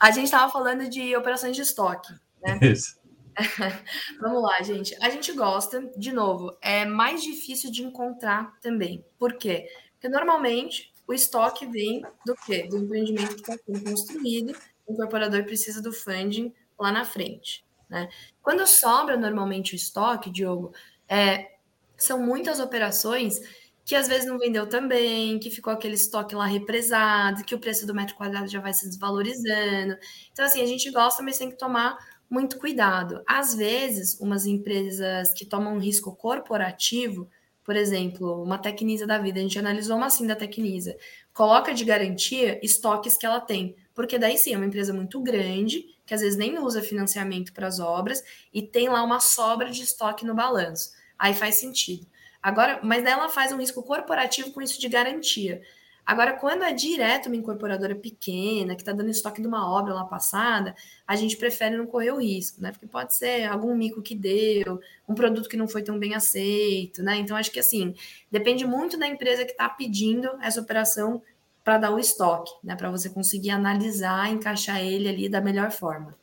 [0.00, 2.12] A gente estava falando de operações de estoque,
[2.42, 2.58] né?
[2.72, 2.98] Isso.
[4.20, 4.96] Vamos lá, gente.
[5.00, 9.04] A gente gosta, de novo, é mais difícil de encontrar também.
[9.16, 9.68] Por quê?
[9.92, 12.66] Porque normalmente o estoque vem do quê?
[12.68, 14.56] Do empreendimento que está sendo construído,
[14.88, 17.64] o incorporador precisa do funding lá na frente.
[17.88, 18.08] Né?
[18.42, 20.74] Quando sobra normalmente o estoque, Diogo,
[21.08, 21.53] é,
[21.96, 23.40] são muitas operações
[23.84, 27.86] que às vezes não vendeu também, que ficou aquele estoque lá represado, que o preço
[27.86, 29.96] do metro quadrado já vai se desvalorizando.
[30.32, 31.98] Então, assim, a gente gosta, mas tem que tomar
[32.30, 33.22] muito cuidado.
[33.26, 37.28] Às vezes, umas empresas que tomam um risco corporativo,
[37.62, 40.96] por exemplo, uma Tecnisa da vida, a gente analisou uma assim da Tecnisa,
[41.32, 45.84] coloca de garantia estoques que ela tem, porque daí sim é uma empresa muito grande,
[46.06, 48.22] que às vezes nem usa financiamento para as obras
[48.52, 52.06] e tem lá uma sobra de estoque no balanço aí faz sentido.
[52.42, 55.62] Agora, mas ela faz um risco corporativo com isso de garantia.
[56.06, 60.04] Agora, quando é direto uma incorporadora pequena, que está dando estoque de uma obra lá
[60.04, 62.70] passada, a gente prefere não correr o risco, né?
[62.70, 67.02] Porque pode ser algum mico que deu, um produto que não foi tão bem aceito,
[67.02, 67.16] né?
[67.16, 67.94] Então, acho que assim,
[68.30, 71.22] depende muito da empresa que está pedindo essa operação
[71.64, 72.76] para dar o estoque, né?
[72.76, 76.14] Para você conseguir analisar, encaixar ele ali da melhor forma.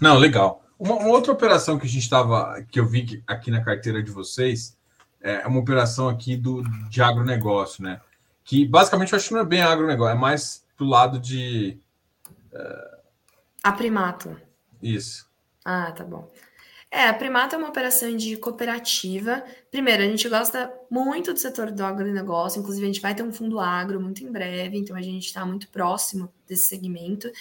[0.00, 0.61] Não, legal.
[0.84, 4.10] Uma, uma, outra operação que a gente estava, que eu vi aqui na carteira de
[4.10, 4.76] vocês,
[5.20, 8.00] é uma operação aqui do, de agronegócio, né?
[8.42, 11.78] Que basicamente eu acho que não é bem agronegócio, é mais pro lado de.
[12.52, 12.98] Uh...
[13.62, 14.36] A Primato.
[14.82, 15.30] Isso.
[15.64, 16.28] Ah, tá bom.
[16.94, 19.42] É, a Primata é uma operação de cooperativa.
[19.70, 23.32] Primeiro, a gente gosta muito do setor do agronegócio, inclusive a gente vai ter um
[23.32, 27.32] fundo agro muito em breve, então a gente está muito próximo desse segmento.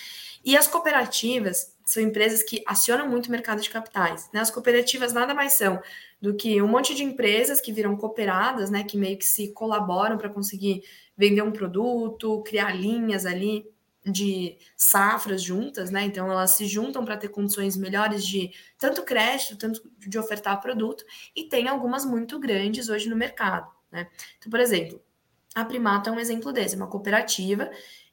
[0.45, 4.29] E as cooperativas são empresas que acionam muito o mercado de capitais.
[4.33, 4.39] Né?
[4.39, 5.81] As cooperativas nada mais são
[6.21, 10.17] do que um monte de empresas que viram cooperadas, né, que meio que se colaboram
[10.17, 10.83] para conseguir
[11.17, 13.65] vender um produto, criar linhas ali
[14.05, 16.03] de safras juntas, né?
[16.03, 21.03] Então elas se juntam para ter condições melhores de tanto crédito, tanto de ofertar produto,
[21.35, 24.07] e tem algumas muito grandes hoje no mercado, né?
[24.39, 24.99] Então, por exemplo,
[25.53, 27.69] a Primato é um exemplo desse, uma cooperativa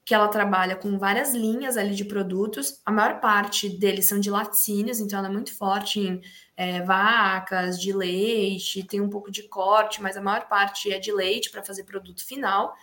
[0.09, 2.81] que ela trabalha com várias linhas ali de produtos.
[2.87, 6.23] A maior parte deles são de laticínios, então ela é muito forte em
[6.57, 11.13] é, vacas, de leite, tem um pouco de corte, mas a maior parte é de
[11.13, 12.75] leite para fazer produto final.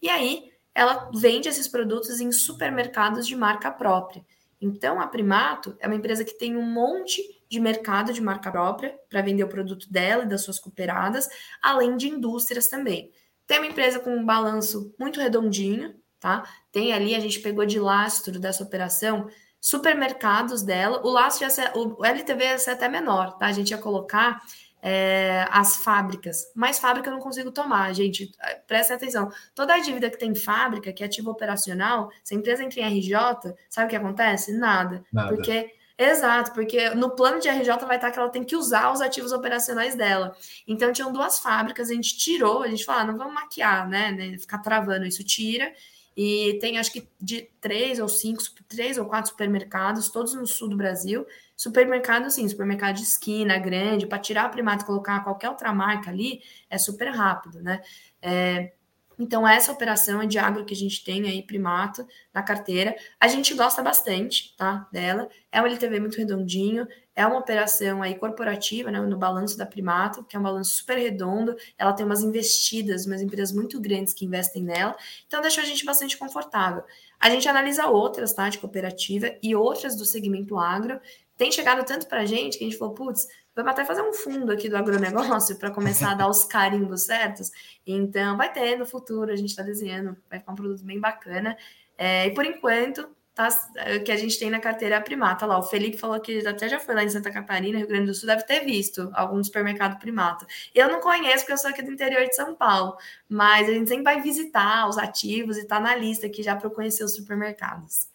[0.00, 4.24] E aí ela vende esses produtos em supermercados de marca própria.
[4.60, 7.20] Então, a Primato é uma empresa que tem um monte
[7.50, 11.28] de mercado de marca própria para vender o produto dela e das suas cooperadas,
[11.60, 13.10] além de indústrias também.
[13.48, 16.44] Tem uma empresa com um balanço muito redondinho, tá?
[16.72, 19.28] Tem ali, a gente pegou de lastro dessa operação,
[19.60, 21.00] supermercados dela.
[21.04, 23.46] O lastro ia ser, o LTV ia ser até menor, tá?
[23.46, 24.42] A gente ia colocar
[24.82, 26.50] é, as fábricas.
[26.54, 28.30] Mais fábrica eu não consigo tomar, gente.
[28.66, 29.30] Prestem atenção.
[29.54, 32.98] Toda a dívida que tem fábrica, que é ativo operacional, se a empresa entra em
[32.98, 34.52] RJ, sabe o que acontece?
[34.52, 35.04] Nada.
[35.12, 35.34] Nada.
[35.34, 35.76] Porque.
[36.00, 39.32] Exato, porque no plano de RJ vai estar que ela tem que usar os ativos
[39.32, 40.32] operacionais dela.
[40.64, 44.12] Então, tinham duas fábricas, a gente tirou, a gente falou, ah, não vamos maquiar, né,
[44.12, 44.38] né?
[44.38, 45.72] Ficar travando isso, tira.
[46.20, 50.68] E tem acho que de três ou cinco, três ou quatro supermercados, todos no sul
[50.68, 51.24] do Brasil,
[51.58, 56.08] Supermercado, sim, supermercado de esquina, grande, para tirar a primata e colocar qualquer outra marca
[56.08, 56.40] ali,
[56.70, 57.82] é super rápido, né?
[58.22, 58.72] É,
[59.18, 62.94] então, essa operação de agro que a gente tem aí, primato, na carteira.
[63.18, 65.28] A gente gosta bastante, tá, dela.
[65.50, 70.22] É um LTV muito redondinho, é uma operação aí corporativa, né, no balanço da primato,
[70.22, 71.56] que é um balanço super redondo.
[71.76, 74.94] Ela tem umas investidas, umas empresas muito grandes que investem nela.
[75.26, 76.84] Então, deixa a gente bastante confortável.
[77.18, 81.00] A gente analisa outras, tá, de cooperativa e outras do segmento agro,
[81.38, 83.28] tem chegado tanto para a gente que a gente falou, putz,
[83.62, 87.50] vamos até fazer um fundo aqui do agronegócio para começar a dar os carimbos certos.
[87.86, 91.56] Então, vai ter no futuro, a gente está desenhando, vai ficar um produto bem bacana.
[91.96, 93.48] É, e por enquanto, tá,
[93.96, 95.44] o que a gente tem na carteira é primata.
[95.44, 98.14] Lá, o Felipe falou que até já foi lá em Santa Catarina, Rio Grande do
[98.14, 100.46] Sul, deve ter visto algum supermercado primata.
[100.72, 102.96] Eu não conheço, porque eu sou aqui do interior de São Paulo,
[103.28, 106.70] mas a gente sempre vai visitar os ativos e está na lista aqui já para
[106.70, 108.08] conhecer os supermercados.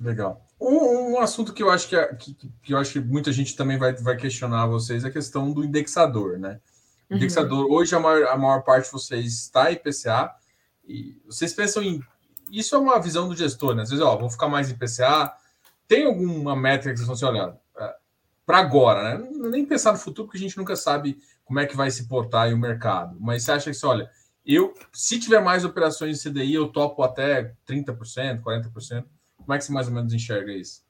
[0.00, 0.46] Legal.
[0.60, 3.56] Um, um, assunto que eu acho que, é, que, que, eu acho que muita gente
[3.56, 6.60] também vai, vai questionar vocês é a questão do indexador, né?
[7.10, 7.16] Uhum.
[7.16, 10.30] indexador, hoje a maior, a maior parte de vocês está IPCA,
[10.86, 12.00] e vocês pensam em.
[12.50, 13.82] Isso é uma visão do gestor, né?
[13.82, 15.32] Às vezes, ó, vou ficar mais IPCA.
[15.86, 17.56] Tem alguma métrica que vocês vão se olhar?
[17.76, 17.94] É,
[18.46, 19.28] Para agora, né?
[19.50, 22.52] Nem pensar no futuro, porque a gente nunca sabe como é que vai se portar
[22.52, 23.16] o mercado.
[23.20, 24.10] Mas você acha que, olha,
[24.44, 29.04] eu, se tiver mais operações de CDI, eu topo até 30%, 40%.
[29.48, 30.82] Como é que você mais ou menos enxerga isso?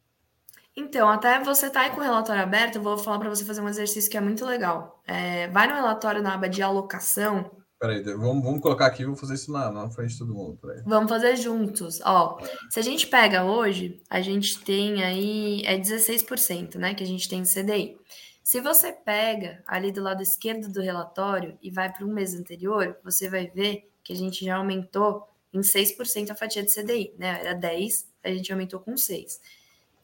[0.76, 3.60] Então, até você tá aí com o relatório aberto, eu vou falar para você fazer
[3.60, 5.00] um exercício que é muito legal.
[5.06, 7.52] É, vai no relatório na aba de alocação.
[7.78, 10.58] Peraí, vamos, vamos colocar aqui, vou fazer isso na, na frente de todo mundo.
[10.60, 10.82] Peraí.
[10.84, 12.00] Vamos fazer juntos.
[12.04, 12.36] Ó,
[12.68, 16.94] se a gente pega hoje, a gente tem aí é 16%, né?
[16.94, 17.96] Que a gente tem CDI.
[18.42, 22.96] Se você pega ali do lado esquerdo do relatório e vai para um mês anterior,
[23.04, 27.38] você vai ver que a gente já aumentou em 6% a fatia de CDI, né?
[27.40, 29.40] Era 10, a gente aumentou com 6.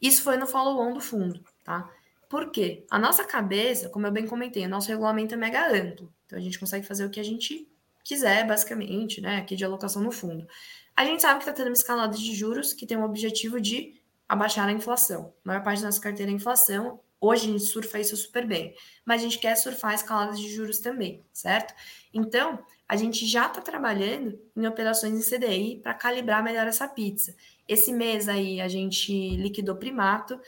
[0.01, 1.89] Isso foi no follow-on do fundo, tá?
[2.29, 2.85] Por quê?
[2.89, 6.11] A nossa cabeça, como eu bem comentei, o nosso regulamento é mega amplo.
[6.25, 7.67] Então a gente consegue fazer o que a gente
[8.03, 9.37] quiser, basicamente, né?
[9.37, 10.47] Aqui de alocação no fundo.
[10.95, 13.99] A gente sabe que está tendo uma escalada de juros que tem o objetivo de
[14.27, 15.33] abaixar a inflação.
[15.43, 16.99] A maior parte da nossa carteira é inflação.
[17.19, 20.47] Hoje a gente surfa isso super bem, mas a gente quer surfar a escalada de
[20.53, 21.73] juros também, certo?
[22.13, 27.35] Então, a gente já está trabalhando em operações em CDI para calibrar melhor essa pizza.
[27.67, 30.39] Esse mês aí a gente liquidou primato,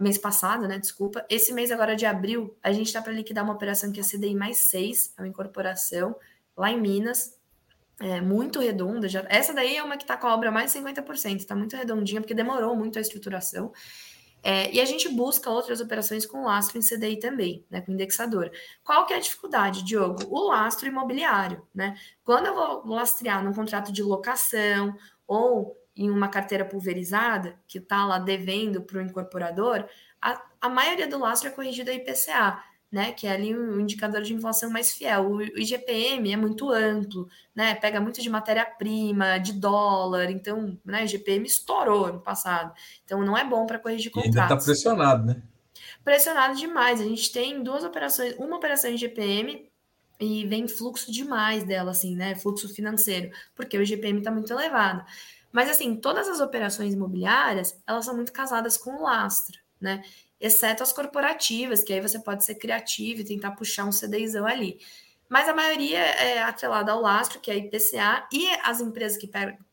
[0.00, 0.78] mês passado, né?
[0.78, 1.24] Desculpa.
[1.28, 4.34] Esse mês agora de abril, a gente está para liquidar uma operação que é CDI
[4.34, 6.16] mais 6, é uma incorporação
[6.56, 7.36] lá em Minas.
[8.00, 9.08] É muito redonda.
[9.08, 11.76] Já, essa daí é uma que está com a obra mais de 50%, está muito
[11.76, 13.72] redondinha, porque demorou muito a estruturação.
[14.42, 18.50] É, e a gente busca outras operações com lastro em CDI também, né, com indexador.
[18.84, 20.22] Qual que é a dificuldade, Diogo?
[20.30, 21.96] O lastro imobiliário, né?
[22.22, 24.96] Quando eu vou lastrear num contrato de locação
[25.26, 29.84] ou em uma carteira pulverizada, que está lá devendo para o incorporador,
[30.22, 34.22] a, a maioria do lastro é corrigido a IPCA né, que é ali o indicador
[34.22, 35.30] de inflação mais fiel.
[35.30, 41.04] O IGPM é muito amplo, né, pega muito de matéria-prima, de dólar, então, né, o
[41.04, 42.72] IGPM estourou no passado.
[43.04, 44.34] Então, não é bom para corrigir contratos.
[44.34, 45.42] E ainda está pressionado, né?
[46.02, 47.00] Pressionado demais.
[47.00, 49.68] A gente tem duas operações, uma operação IGPM
[50.18, 55.04] e vem fluxo demais dela, assim, né, fluxo financeiro, porque o IGPM está muito elevado.
[55.58, 60.04] Mas, assim, todas as operações imobiliárias, elas são muito casadas com o lastro, né?
[60.40, 64.78] exceto as corporativas, que aí você pode ser criativo e tentar puxar um CDIzão ali.
[65.28, 69.28] Mas a maioria é atrelada ao lastro, que é IPCA, e as empresas que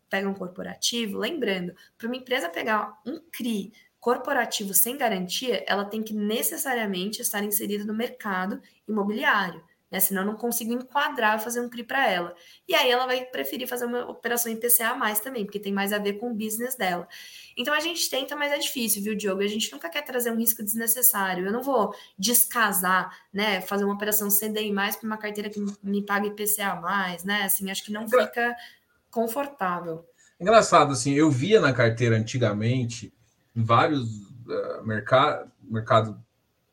[0.10, 6.16] pegam corporativo, lembrando, para uma empresa pegar um CRI corporativo sem garantia, ela tem que
[6.16, 10.00] necessariamente estar inserida no mercado imobiliário né?
[10.00, 12.36] Senão eu não consigo enquadrar, fazer um CRI para ela.
[12.68, 15.94] E aí ela vai preferir fazer uma operação em PCA mais também, porque tem mais
[15.94, 17.08] a ver com o business dela.
[17.58, 19.42] Então a gente tenta, mas é difícil, viu, Diogo?
[19.42, 21.46] A gente nunca quer trazer um risco desnecessário.
[21.46, 23.62] Eu não vou descasar, né?
[23.62, 27.44] Fazer uma operação CDI mais para uma carteira que me paga IPCA mais, né?
[27.44, 28.56] Assim, acho que não fica
[29.10, 30.06] confortável.
[30.40, 33.14] Engraçado, assim, eu via na carteira antigamente,
[33.56, 34.04] em vários
[34.48, 36.22] uh, mercados mercado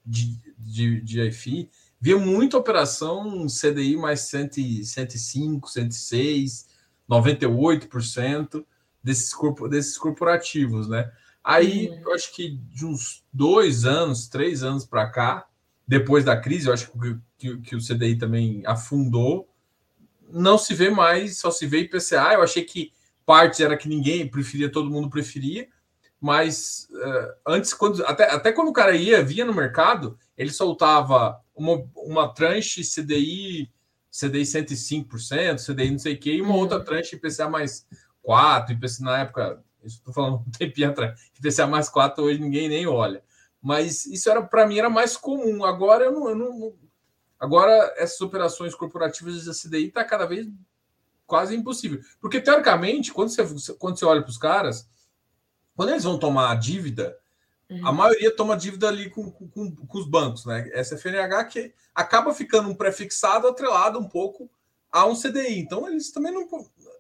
[0.05, 1.71] de, de, de IFI,
[2.03, 6.67] Via muita operação CDI mais 100, 105, 106,
[7.09, 8.65] 98%
[9.01, 11.13] desses, corpo, desses corporativos, né?
[11.45, 12.03] Aí, uhum.
[12.05, 15.47] eu acho que de uns dois anos, três anos para cá,
[15.87, 19.49] depois da crise, eu acho que, que, que, o CDI também afundou.
[20.29, 22.33] Não se vê mais, só se vê IPCA.
[22.33, 22.93] Eu achei que
[23.25, 25.69] partes era que ninguém preferia, todo mundo preferia.
[26.21, 31.41] Mas uh, antes, quando, até, até quando o cara ia, via no mercado, ele soltava
[31.55, 33.71] uma, uma tranche CDI,
[34.11, 36.61] CDI 105%, CDI não sei o quê, e uma uhum.
[36.61, 37.87] outra tranche IPCA mais
[38.23, 42.69] 4, IPCA na época, isso estou falando um tempinho atrás, IPCA mais 4 hoje ninguém
[42.69, 43.23] nem olha.
[43.63, 45.65] Mas isso era para mim era mais comum.
[45.65, 46.75] Agora eu não, eu não
[47.39, 50.49] agora essas operações corporativas de CDI está cada vez
[51.27, 52.01] quase impossível.
[52.21, 54.91] Porque teoricamente, quando você, quando você olha para os caras,
[55.77, 57.17] quando eles vão tomar a dívida,
[57.73, 57.87] Uhum.
[57.87, 60.69] A maioria toma dívida ali com, com, com, os bancos, né?
[60.73, 64.51] Essa FNH que acaba ficando um prefixado atrelado um pouco
[64.91, 65.59] a um CDI.
[65.59, 66.47] Então, eles também não.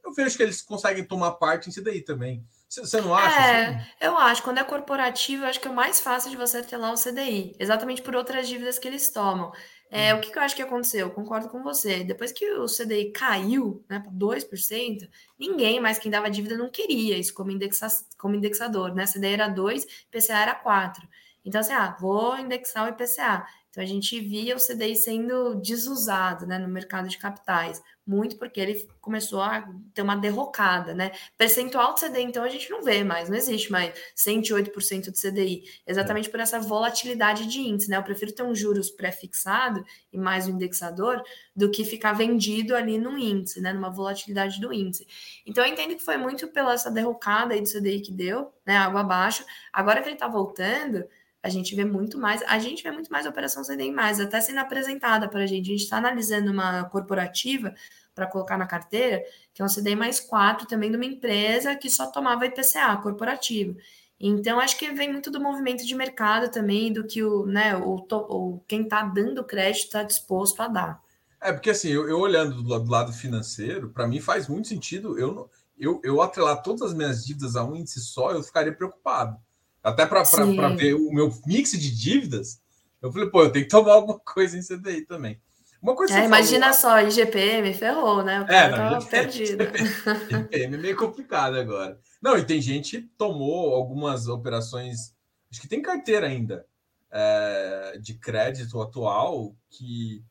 [0.04, 2.44] Eu vejo que eles conseguem tomar parte em CDI também.
[2.68, 3.38] Você não acha?
[3.38, 3.86] É, assim?
[4.00, 4.42] eu acho.
[4.42, 6.96] Quando é corporativo, eu acho que é o mais fácil de você ter lá o
[6.96, 9.52] CDI, exatamente por outras dívidas que eles tomam.
[9.94, 11.08] É, o que, que, eu acho que aconteceu?
[11.08, 12.02] Eu concordo com você.
[12.02, 15.06] Depois que o CDI caiu né, para 2%,
[15.38, 18.94] ninguém mais quem dava dívida não queria isso como, indexa, como indexador.
[18.94, 19.04] Né?
[19.04, 21.06] CDI era 2, IPCA era 4.
[21.44, 23.46] Então, assim, ah, vou indexar o IPCA.
[23.72, 28.60] Então, a gente via o CDI sendo desusado né, no mercado de capitais muito porque
[28.60, 31.12] ele começou a ter uma derrocada, né?
[31.38, 35.64] Percentual de CDI, então, a gente não vê mais, não existe mais 108% de CDI,
[35.86, 37.96] exatamente por essa volatilidade de índice, né?
[37.96, 41.22] Eu prefiro ter um juros pré-fixado e mais um indexador
[41.54, 43.72] do que ficar vendido ali no índice, né?
[43.72, 45.06] Numa volatilidade do índice.
[45.46, 48.76] Então, eu entendo que foi muito pela essa derrocada aí do CDI que deu, né?
[48.76, 49.44] Água abaixo.
[49.72, 51.04] Agora que ele tá voltando,
[51.42, 54.60] a gente vê muito mais, a gente vê muito mais operação CDI mais, até sendo
[54.60, 55.66] apresentada para a gente.
[55.66, 57.74] A gente está analisando uma corporativa
[58.14, 59.22] para colocar na carteira,
[59.52, 63.76] que é um CDI mais 4 também de uma empresa que só tomava IPCA corporativo.
[64.20, 68.06] Então, acho que vem muito do movimento de mercado também, do que o, né, o,
[68.08, 71.02] o quem está dando crédito está disposto a dar.
[71.40, 75.18] É, porque assim, eu, eu olhando do, do, lado financeiro, para mim faz muito sentido
[75.18, 79.36] eu, eu, eu atrelar todas as minhas dívidas a um índice só, eu ficaria preocupado.
[79.82, 82.60] Até para ver o meu mix de dívidas,
[83.00, 85.40] eu falei, pô, eu tenho que tomar alguma coisa em CDI também.
[85.82, 88.40] Uma coisa é, imagina falou, só, IGPM ferrou, né?
[88.40, 89.64] O é, cara é, não, perdido.
[89.64, 91.98] IGPM é meio complicado agora.
[92.22, 95.12] Não, e tem gente que tomou algumas operações,
[95.50, 96.64] acho que tem carteira ainda,
[97.10, 100.24] é, de crédito atual que,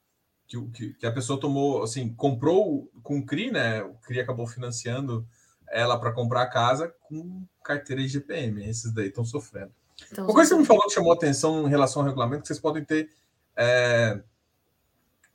[0.48, 3.84] que, que, a pessoa tomou, assim, comprou com o CRI, né?
[3.84, 5.28] O CRI acabou financiando
[5.70, 8.68] ela para comprar a casa com carteira IGPM.
[8.68, 9.72] Esses daí estão sofrendo.
[10.12, 12.48] Então, Uma coisa que você me falou que chamou atenção em relação ao regulamento, que
[12.48, 13.10] vocês podem ter,
[13.56, 14.20] é,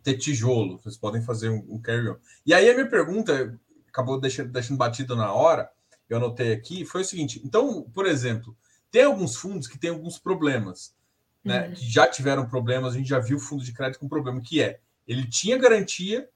[0.03, 2.17] ter tijolo, vocês podem fazer um, um carry-on.
[2.45, 3.59] E aí a minha pergunta,
[3.89, 5.71] acabou deixando, deixando batido na hora,
[6.09, 8.57] eu anotei aqui, foi o seguinte: então, por exemplo,
[8.91, 10.95] tem alguns fundos que têm alguns problemas,
[11.43, 11.69] né?
[11.69, 11.75] Uhum.
[11.75, 14.81] Que já tiveram problemas, a gente já viu fundo de crédito com problema, que é
[15.07, 16.29] ele tinha garantia,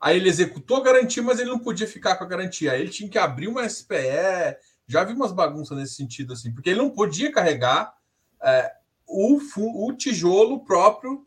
[0.00, 2.72] aí ele executou a garantia, mas ele não podia ficar com a garantia.
[2.72, 4.56] Aí ele tinha que abrir uma SPE,
[4.88, 7.94] já vi umas bagunças nesse sentido, assim, porque ele não podia carregar
[8.42, 8.72] é,
[9.06, 11.24] o, o tijolo próprio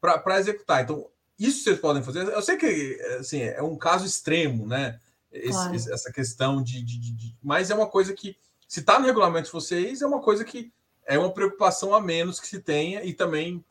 [0.00, 0.82] para executar.
[0.82, 2.28] Então, isso vocês podem fazer.
[2.28, 5.00] Eu sei que assim, é um caso extremo, né?
[5.32, 5.74] Esse, claro.
[5.74, 8.36] Essa questão de, de, de, Mas é uma coisa que,
[8.68, 10.70] se está no regulamento de vocês, é uma coisa que
[11.06, 13.64] é uma preocupação a menos que se tenha, e também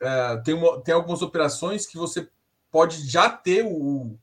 [0.00, 2.28] é, tem, uma, tem algumas operações que você
[2.70, 4.18] pode já ter o.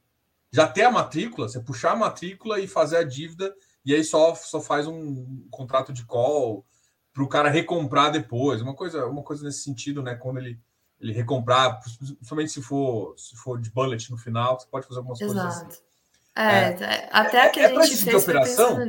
[0.53, 3.55] Já ter a matrícula, você puxar a matrícula e fazer a dívida
[3.85, 6.65] e aí só, só faz um contrato de call
[7.13, 10.15] para o cara recomprar depois, uma coisa, uma coisa nesse sentido, né?
[10.15, 10.59] Quando ele,
[10.99, 15.19] ele recomprar, principalmente se for, se for de bullet no final, você pode fazer algumas
[15.19, 15.35] Exato.
[15.35, 15.81] coisas assim.
[16.33, 18.79] É, é, até é, que a é gente fez operação.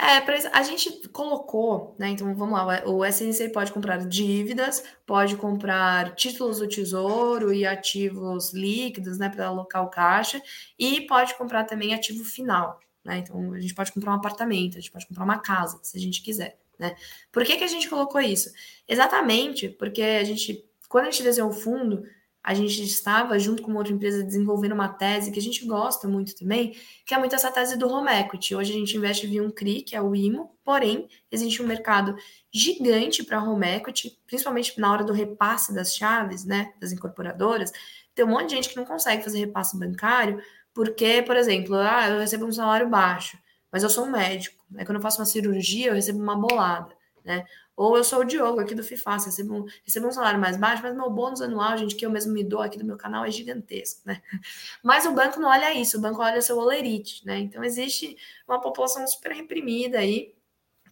[0.00, 2.10] É, pra, a gente colocou, né?
[2.10, 8.52] Então vamos lá, o SNC pode comprar dívidas, pode comprar títulos do tesouro e ativos
[8.52, 9.28] líquidos, né?
[9.28, 10.40] Para alocar o caixa,
[10.78, 12.78] e pode comprar também ativo final.
[13.04, 13.18] Né?
[13.18, 16.00] Então, a gente pode comprar um apartamento, a gente pode comprar uma casa, se a
[16.00, 16.58] gente quiser.
[16.78, 16.94] Né?
[17.32, 18.50] Por que, que a gente colocou isso?
[18.86, 22.04] Exatamente porque a gente, quando a gente desenhou o fundo,
[22.42, 26.08] a gente estava, junto com uma outra empresa, desenvolvendo uma tese que a gente gosta
[26.08, 26.74] muito também,
[27.04, 28.54] que é muito essa tese do home equity.
[28.54, 32.16] Hoje a gente investe via um CRI, que é o IMO, porém, existe um mercado
[32.50, 37.70] gigante para home equity, principalmente na hora do repasse das chaves, né, das incorporadoras.
[38.14, 40.42] Tem um monte de gente que não consegue fazer repasse bancário,
[40.78, 43.36] porque, por exemplo, ah, eu recebo um salário baixo,
[43.68, 44.64] mas eu sou um médico.
[44.70, 44.84] Né?
[44.84, 47.44] Quando eu faço uma cirurgia, eu recebo uma bolada, né?
[47.76, 50.80] Ou eu sou o Diogo aqui do FIFAS, recebo um, recebo um salário mais baixo,
[50.80, 53.30] mas meu bônus anual, gente, que eu mesmo me dou aqui do meu canal é
[53.32, 54.22] gigantesco, né?
[54.80, 57.40] Mas o banco não olha isso, o banco olha seu olerite, né?
[57.40, 58.16] Então existe
[58.46, 60.32] uma população super reprimida aí,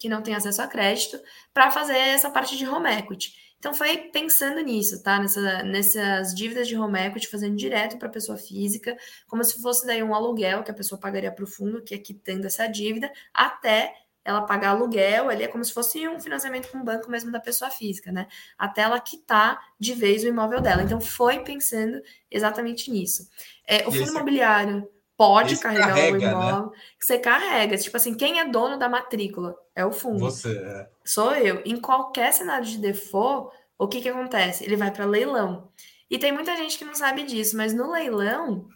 [0.00, 1.16] que não tem acesso a crédito,
[1.54, 3.45] para fazer essa parte de home equity.
[3.58, 5.18] Então foi pensando nisso, tá?
[5.18, 8.96] Nessa, nessas dívidas de home equity, fazendo direto para a pessoa física,
[9.26, 11.98] como se fosse daí um aluguel que a pessoa pagaria para o fundo, que é
[11.98, 13.94] quitando essa dívida, até
[14.26, 17.38] ela pagar aluguel, ali é como se fosse um financiamento com o banco mesmo da
[17.38, 18.26] pessoa física, né?
[18.58, 20.82] Até ela quitar de vez o imóvel dela.
[20.82, 23.30] Então foi pensando exatamente nisso.
[23.64, 26.78] É, o fundo imobiliário pode carregar carrega, o imóvel, né?
[27.00, 27.78] você carrega.
[27.78, 30.18] Tipo assim, quem é dono da matrícula é o fundo.
[30.20, 30.88] Você é.
[31.04, 31.62] Sou eu.
[31.64, 34.64] Em qualquer cenário de default, o que que acontece?
[34.64, 35.68] Ele vai para leilão.
[36.10, 38.68] E tem muita gente que não sabe disso, mas no leilão,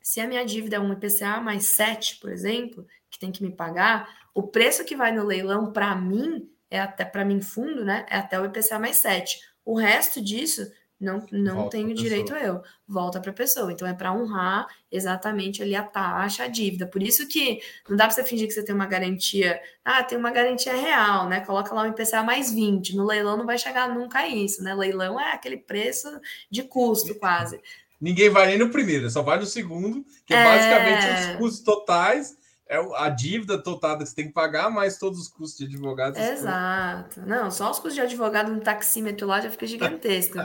[0.00, 3.50] se a minha dívida é um IPCA mais 7, por exemplo, que tem que me
[3.50, 8.04] pagar, o preço que vai no leilão para mim é até para mim fundo, né?
[8.08, 9.40] É até o IPCA mais 7.
[9.64, 13.70] O resto disso não, não tenho direito eu, volta para a pessoa.
[13.70, 16.86] Então é para honrar exatamente ali a taxa, a dívida.
[16.86, 20.16] Por isso que não dá para você fingir que você tem uma garantia, ah, tem
[20.16, 21.40] uma garantia real, né?
[21.40, 22.96] Coloca lá um IPCA mais 20.
[22.96, 24.74] No leilão não vai chegar nunca a isso, né?
[24.74, 26.08] Leilão é aquele preço
[26.50, 27.60] de custo quase.
[28.00, 31.60] Ninguém vai nem no primeiro, só vai no segundo, que é, é basicamente os custos
[31.64, 32.36] totais
[32.68, 36.16] é a dívida total que você tem que pagar, mais todos os custos de advogado.
[36.16, 37.20] Exato.
[37.24, 40.38] Não, só os custos de advogado no taxímetro lá já fica gigantesco.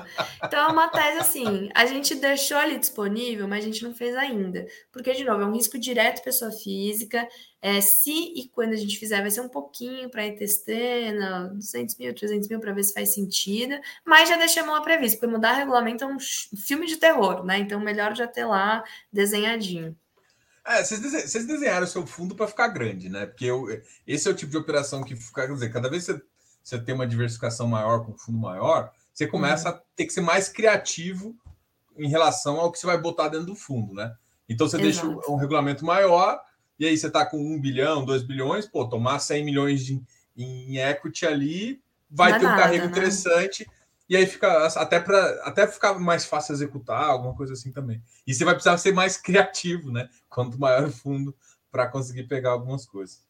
[0.43, 4.15] então, é uma tese assim, a gente deixou ali disponível, mas a gente não fez
[4.15, 4.67] ainda.
[4.91, 7.28] Porque, de novo, é um risco direto pessoa física.
[7.59, 11.97] É, se e quando a gente fizer, vai ser um pouquinho para ir testando, 200
[11.97, 13.80] mil, 300 mil, para ver se faz sentido.
[14.05, 17.57] Mas já deixamos lá previsto, porque mudar regulamento é um filme de terror, né?
[17.57, 19.95] Então, melhor já ter lá desenhadinho.
[20.66, 23.26] É, vocês, vocês desenharam o seu fundo para ficar grande, né?
[23.26, 23.66] Porque eu,
[24.05, 26.22] esse é o tipo de operação que fica, quer dizer, cada vez que você,
[26.64, 29.76] você tem uma diversificação maior com um fundo maior, você começa uhum.
[29.76, 31.36] a ter que ser mais criativo
[31.97, 34.14] em relação ao que você vai botar dentro do fundo, né?
[34.47, 35.07] Então você Exato.
[35.09, 36.39] deixa um regulamento maior,
[36.80, 40.01] e aí você está com um bilhão, dois bilhões, pô, tomar 100 milhões de,
[40.36, 42.91] em equity ali vai Não ter um nada, carrego né?
[42.91, 43.68] interessante
[44.12, 48.03] e aí fica até para até ficar mais fácil executar, alguma coisa assim também.
[48.28, 50.09] E você vai precisar ser mais criativo, né?
[50.28, 51.34] Quanto maior o fundo
[51.72, 53.24] para conseguir pegar algumas coisas.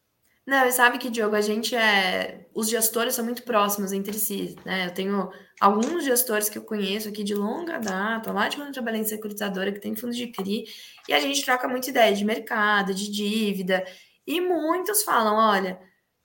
[0.44, 2.48] Não, e sabe que, Diogo, a gente é.
[2.52, 4.86] Os gestores são muito próximos entre si, né?
[4.86, 5.30] Eu tenho
[5.60, 9.04] alguns gestores que eu conheço aqui de longa data, lá de quando eu trabalhei em
[9.04, 10.64] securitizadora, que tem fundo de CRI,
[11.08, 13.84] e a gente troca muita ideia de mercado, de dívida,
[14.26, 15.78] e muitos falam: olha,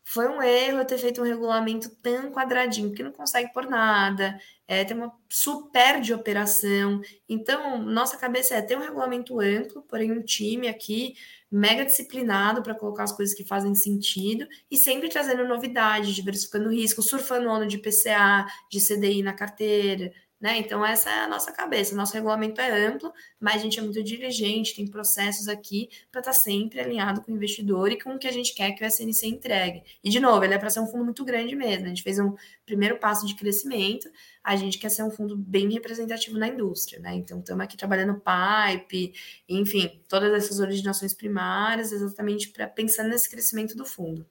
[0.10, 4.86] foi um erro ter feito um regulamento tão quadradinho, que não consegue por nada, é,
[4.86, 7.02] tem uma super de operação.
[7.28, 11.16] Então, nossa cabeça é ter um regulamento amplo, porém um time aqui
[11.52, 17.02] mega disciplinado para colocar as coisas que fazem sentido e sempre trazendo novidade, diversificando risco,
[17.02, 20.58] surfando ano de PCA, de CDI na carteira, né?
[20.58, 21.96] Então, essa é a nossa cabeça.
[21.96, 26.32] Nosso regulamento é amplo, mas a gente é muito diligente, tem processos aqui para estar
[26.32, 28.88] tá sempre alinhado com o investidor e com o que a gente quer que o
[28.88, 29.84] SNC entregue.
[30.04, 31.86] E, de novo, ele é para ser um fundo muito grande mesmo.
[31.86, 32.36] A gente fez um
[32.66, 34.10] primeiro passo de crescimento,
[34.44, 37.16] a gente quer ser um fundo bem representativo na indústria, né?
[37.16, 39.14] Então, estamos aqui trabalhando pipe,
[39.50, 44.26] enfim, todas essas originações primárias, exatamente para pensando nesse crescimento do fundo.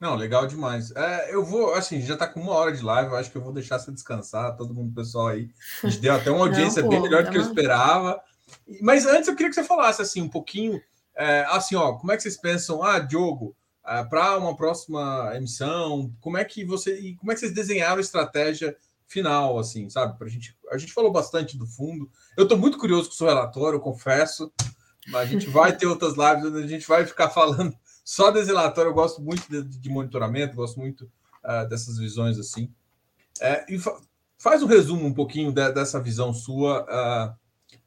[0.00, 0.90] Não, legal demais.
[0.92, 3.42] É, eu vou, assim, já está com uma hora de live, eu acho que eu
[3.42, 5.50] vou deixar você descansar, todo mundo, pessoal aí.
[5.84, 8.18] A gente deu até uma audiência Não, pô, bem melhor do que eu esperava.
[8.80, 10.80] Mas antes eu queria que você falasse, assim, um pouquinho,
[11.14, 13.54] é, assim, ó, como é que vocês pensam, ah, Diogo,
[13.86, 18.00] é, para uma próxima emissão, como é que você, como é que vocês desenharam a
[18.00, 18.74] estratégia
[19.06, 20.16] final, assim, sabe?
[20.16, 22.10] Pra gente, a gente falou bastante do fundo.
[22.38, 24.50] Eu estou muito curioso com o seu relatório, eu confesso.
[25.08, 27.74] Mas a gente vai ter outras lives onde a gente vai ficar falando
[28.04, 31.10] só desse relatório eu gosto muito de, de monitoramento, gosto muito
[31.44, 32.72] uh, dessas visões assim.
[33.40, 33.98] É, e fa
[34.38, 37.36] faz um resumo um pouquinho de, dessa visão sua uh,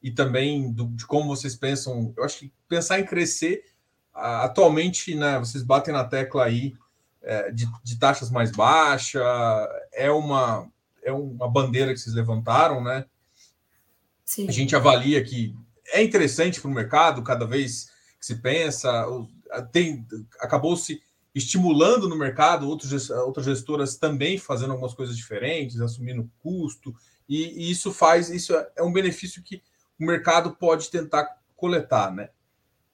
[0.01, 2.14] e também do, de como vocês pensam.
[2.16, 3.66] Eu acho que pensar em crescer
[4.14, 5.39] uh, atualmente, né?
[5.39, 6.76] Vocês batem na tecla aí
[7.22, 9.24] é, de, de, taxas mais baixas,
[9.93, 10.70] é uma
[11.01, 13.05] é uma bandeira que vocês levantaram, né?
[14.26, 14.47] Sim.
[14.47, 15.55] A gente avalia que
[15.88, 17.89] é interessante para o mercado cada vez
[18.20, 19.05] que se pensa,
[20.39, 21.01] acabou se
[21.34, 26.95] estimulando no mercado outros, outras gestoras também fazendo algumas coisas diferentes, assumindo custo,
[27.28, 29.62] e, e isso faz, isso é, é um benefício que
[29.99, 32.30] o mercado pode tentar coletar, né?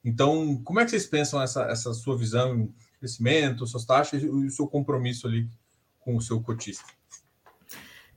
[0.03, 4.49] Então, como é que vocês pensam essa, essa sua visão crescimento, suas taxas e o
[4.49, 5.49] seu compromisso ali
[5.99, 6.85] com o seu cotista?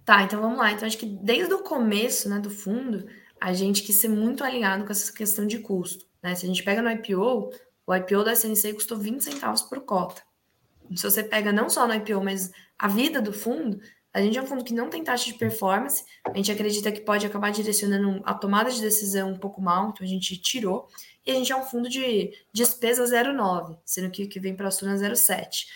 [0.04, 0.72] Tá, então vamos lá.
[0.72, 3.06] Então, acho que desde o começo né, do fundo,
[3.40, 6.06] a gente quis ser muito alinhado com essa questão de custo.
[6.22, 6.34] Né?
[6.34, 7.50] Se a gente pega no IPO,
[7.86, 10.22] o IPO da SNC custou 20 centavos por cota.
[10.94, 13.80] Se você pega não só no IPO, mas a vida do fundo,
[14.12, 17.00] a gente é um fundo que não tem taxa de performance, a gente acredita que
[17.00, 20.88] pode acabar direcionando a tomada de decisão um pouco mal, então a gente tirou,
[21.24, 24.68] e a gente é um fundo de despesa 0,9, sendo que o que vem para
[24.68, 25.66] a Suna 0,7.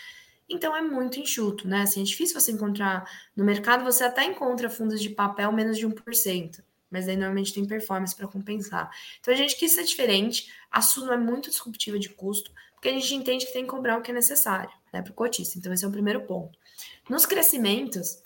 [0.49, 1.81] Então é muito enxuto, né?
[1.81, 5.87] Assim, é difícil você encontrar no mercado, você até encontra fundos de papel menos de
[5.87, 8.89] 1%, mas aí normalmente tem performance para compensar.
[9.19, 12.93] Então a gente quis ser diferente, a Suno é muito disruptiva de custo, porque a
[12.93, 15.57] gente entende que tem que cobrar o que é necessário, né, para o cotista.
[15.57, 16.57] Então esse é o primeiro ponto.
[17.09, 18.21] Nos crescimentos,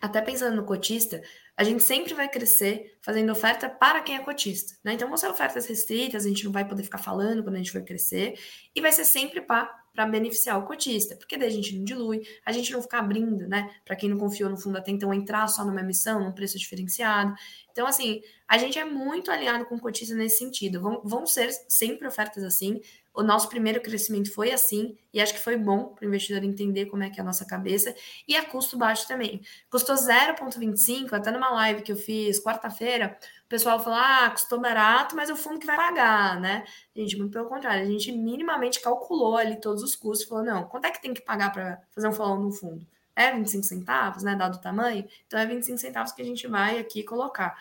[0.00, 1.22] até pensando no cotista,
[1.56, 4.76] a gente sempre vai crescer fazendo oferta para quem é cotista.
[4.84, 4.92] Né?
[4.92, 7.72] Então, vão ser ofertas restritas, a gente não vai poder ficar falando quando a gente
[7.72, 8.38] for crescer,
[8.74, 9.68] e vai ser sempre para
[10.06, 13.70] beneficiar o cotista, porque daí a gente não dilui, a gente não fica abrindo, né?
[13.84, 17.34] Para quem não confiou no fundo até então entrar só numa emissão, num preço diferenciado.
[17.70, 20.80] Então, assim, a gente é muito alinhado com o cotista nesse sentido.
[20.80, 22.80] Vão, vão ser sempre ofertas assim.
[23.18, 26.86] O nosso primeiro crescimento foi assim, e acho que foi bom para o investidor entender
[26.86, 27.92] como é que é a nossa cabeça,
[28.28, 29.40] e a custo baixo também.
[29.68, 35.16] Custou 0,25, até numa live que eu fiz quarta-feira, o pessoal falou: ah, custou barato,
[35.16, 36.62] mas é o fundo que vai pagar, né?
[36.94, 40.84] Gente, muito pelo contrário, a gente minimamente calculou ali todos os custos, falou: não, quanto
[40.84, 42.86] é que tem que pagar para fazer um follow no fundo?
[43.16, 44.36] É 25 centavos, né?
[44.36, 45.04] Dado o tamanho?
[45.26, 47.58] Então é 25 centavos que a gente vai aqui colocar.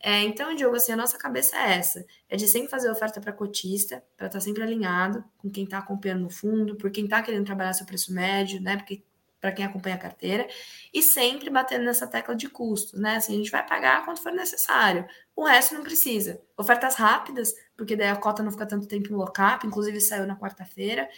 [0.00, 3.32] É, então, Diogo, assim, a nossa cabeça é essa: é de sempre fazer oferta para
[3.32, 7.22] cotista, para estar tá sempre alinhado com quem está acompanhando no fundo, por quem está
[7.22, 8.76] querendo trabalhar seu preço médio, né?
[8.76, 9.02] Porque
[9.40, 10.48] para quem acompanha a carteira,
[10.92, 13.16] e sempre batendo nessa tecla de custo, né?
[13.16, 15.06] Assim, a gente vai pagar quanto for necessário.
[15.34, 16.40] O resto não precisa.
[16.56, 20.36] Ofertas rápidas, porque daí a cota não fica tanto tempo em lock-up, inclusive saiu na
[20.36, 21.08] quarta-feira.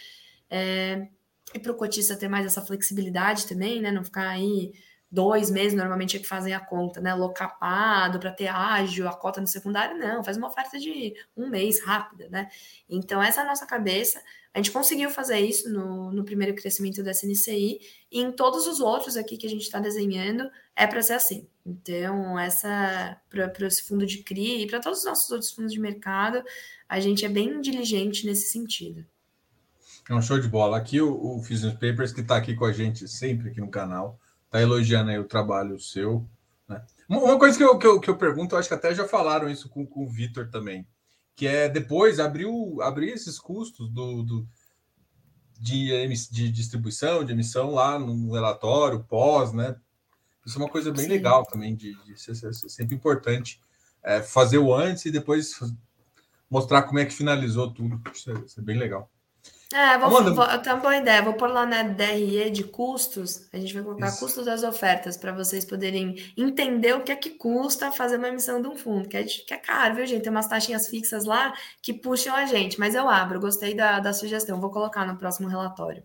[0.49, 1.07] É,
[1.53, 3.91] e para o cotista ter mais essa flexibilidade também, né?
[3.91, 4.71] Não ficar aí
[5.11, 7.13] dois meses, normalmente é que fazem a conta, né?
[7.13, 11.83] Locapado para ter ágil, a cota no secundário, não, faz uma oferta de um mês
[11.83, 12.47] rápida, né?
[12.89, 14.21] Então, essa é a nossa cabeça.
[14.53, 18.79] A gente conseguiu fazer isso no, no primeiro crescimento da SNCI, e em todos os
[18.79, 21.47] outros aqui que a gente está desenhando, é para ser assim.
[21.65, 25.79] Então, essa para esse fundo de CRI e para todos os nossos outros fundos de
[25.79, 26.41] mercado,
[26.87, 29.05] a gente é bem diligente nesse sentido.
[30.09, 30.77] É um show de bola.
[30.77, 34.19] Aqui o, o Business Papers, que está aqui com a gente sempre aqui no canal,
[34.51, 36.29] tá elogiando aí o trabalho seu.
[36.67, 36.85] Né?
[37.09, 39.49] Uma coisa que eu, que, eu, que eu pergunto, eu acho que até já falaram
[39.49, 40.85] isso com, com o Vitor também,
[41.35, 42.47] que é depois abrir,
[42.81, 44.47] abrir esses custos do, do
[45.59, 49.75] de, de distribuição, de emissão lá no relatório, pós, né?
[50.45, 51.11] Isso é uma coisa bem Sim.
[51.11, 53.59] legal também, de, de ser, ser, ser sempre importante
[54.03, 55.59] é, fazer o antes e depois
[56.49, 58.01] mostrar como é que finalizou tudo.
[58.13, 59.09] Isso é, isso é bem legal.
[59.73, 61.21] É, vou, Amanda, vou, eu tenho uma boa ideia.
[61.21, 63.47] Vou pôr lá na DRE de custos.
[63.53, 64.19] A gente vai colocar isso.
[64.19, 68.61] custos das ofertas para vocês poderem entender o que é que custa fazer uma emissão
[68.61, 70.23] de um fundo, que é, que é caro, viu, gente?
[70.23, 73.39] Tem umas taxinhas fixas lá que puxam a gente, mas eu abro.
[73.39, 74.59] Gostei da, da sugestão.
[74.59, 76.03] Vou colocar no próximo relatório.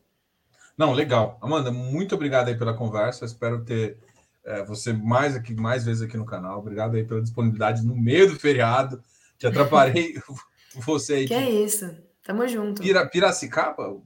[0.78, 1.38] Não, legal.
[1.40, 3.24] Amanda, muito obrigado aí pela conversa.
[3.24, 3.98] Espero ter
[4.44, 6.60] é, você mais aqui, mais vezes aqui no canal.
[6.60, 9.02] Obrigado aí pela disponibilidade no meio do feriado.
[9.38, 10.14] Te atrapalhei
[10.76, 11.22] você aí.
[11.22, 12.05] Que, que é isso.
[12.26, 12.82] Tamo junto.
[12.82, 14.02] Pira, Piracicaba?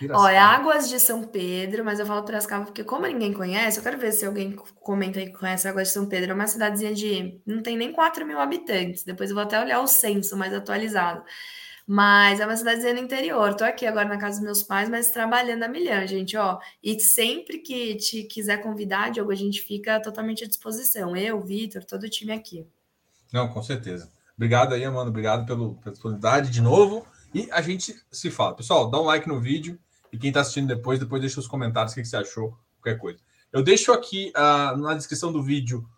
[0.00, 0.18] Piracicaba?
[0.18, 3.84] Ó, é Águas de São Pedro, mas eu falo Piracicaba porque, como ninguém conhece, eu
[3.84, 6.32] quero ver se alguém comenta aí que conhece Águas de São Pedro.
[6.32, 7.40] É uma cidadezinha de.
[7.46, 9.04] não tem nem 4 mil habitantes.
[9.04, 11.22] Depois eu vou até olhar o censo mais atualizado.
[11.86, 13.54] Mas é uma cidadezinha no interior.
[13.54, 16.58] Tô aqui agora na casa dos meus pais, mas trabalhando a milhão, gente, ó.
[16.82, 21.16] E sempre que te quiser convidar, Diogo, a gente fica totalmente à disposição.
[21.16, 22.66] Eu, Vitor, todo o time aqui.
[23.32, 24.15] Não, com certeza.
[24.36, 25.10] Obrigado aí, Amanda.
[25.10, 27.06] Obrigado pelo, pela disponibilidade de novo.
[27.34, 28.54] E a gente se fala.
[28.54, 29.78] Pessoal, dá um like no vídeo.
[30.12, 32.98] E quem está assistindo depois, depois deixa os comentários o que, que você achou, qualquer
[32.98, 33.18] coisa.
[33.52, 35.88] Eu deixo aqui uh, na descrição do vídeo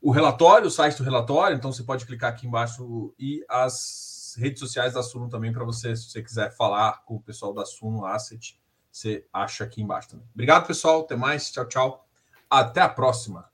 [0.00, 1.56] o relatório, o site do relatório.
[1.56, 5.96] Então você pode clicar aqui embaixo e as redes sociais da Suno também para você,
[5.96, 8.58] se você quiser falar com o pessoal da Suno Asset,
[8.90, 10.26] você acha aqui embaixo também.
[10.32, 11.00] Obrigado, pessoal.
[11.00, 11.50] Até mais.
[11.50, 12.08] Tchau, tchau.
[12.48, 13.48] Até a próxima.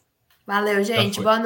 [0.46, 1.20] Valeu, gente.
[1.20, 1.42] Boa noite.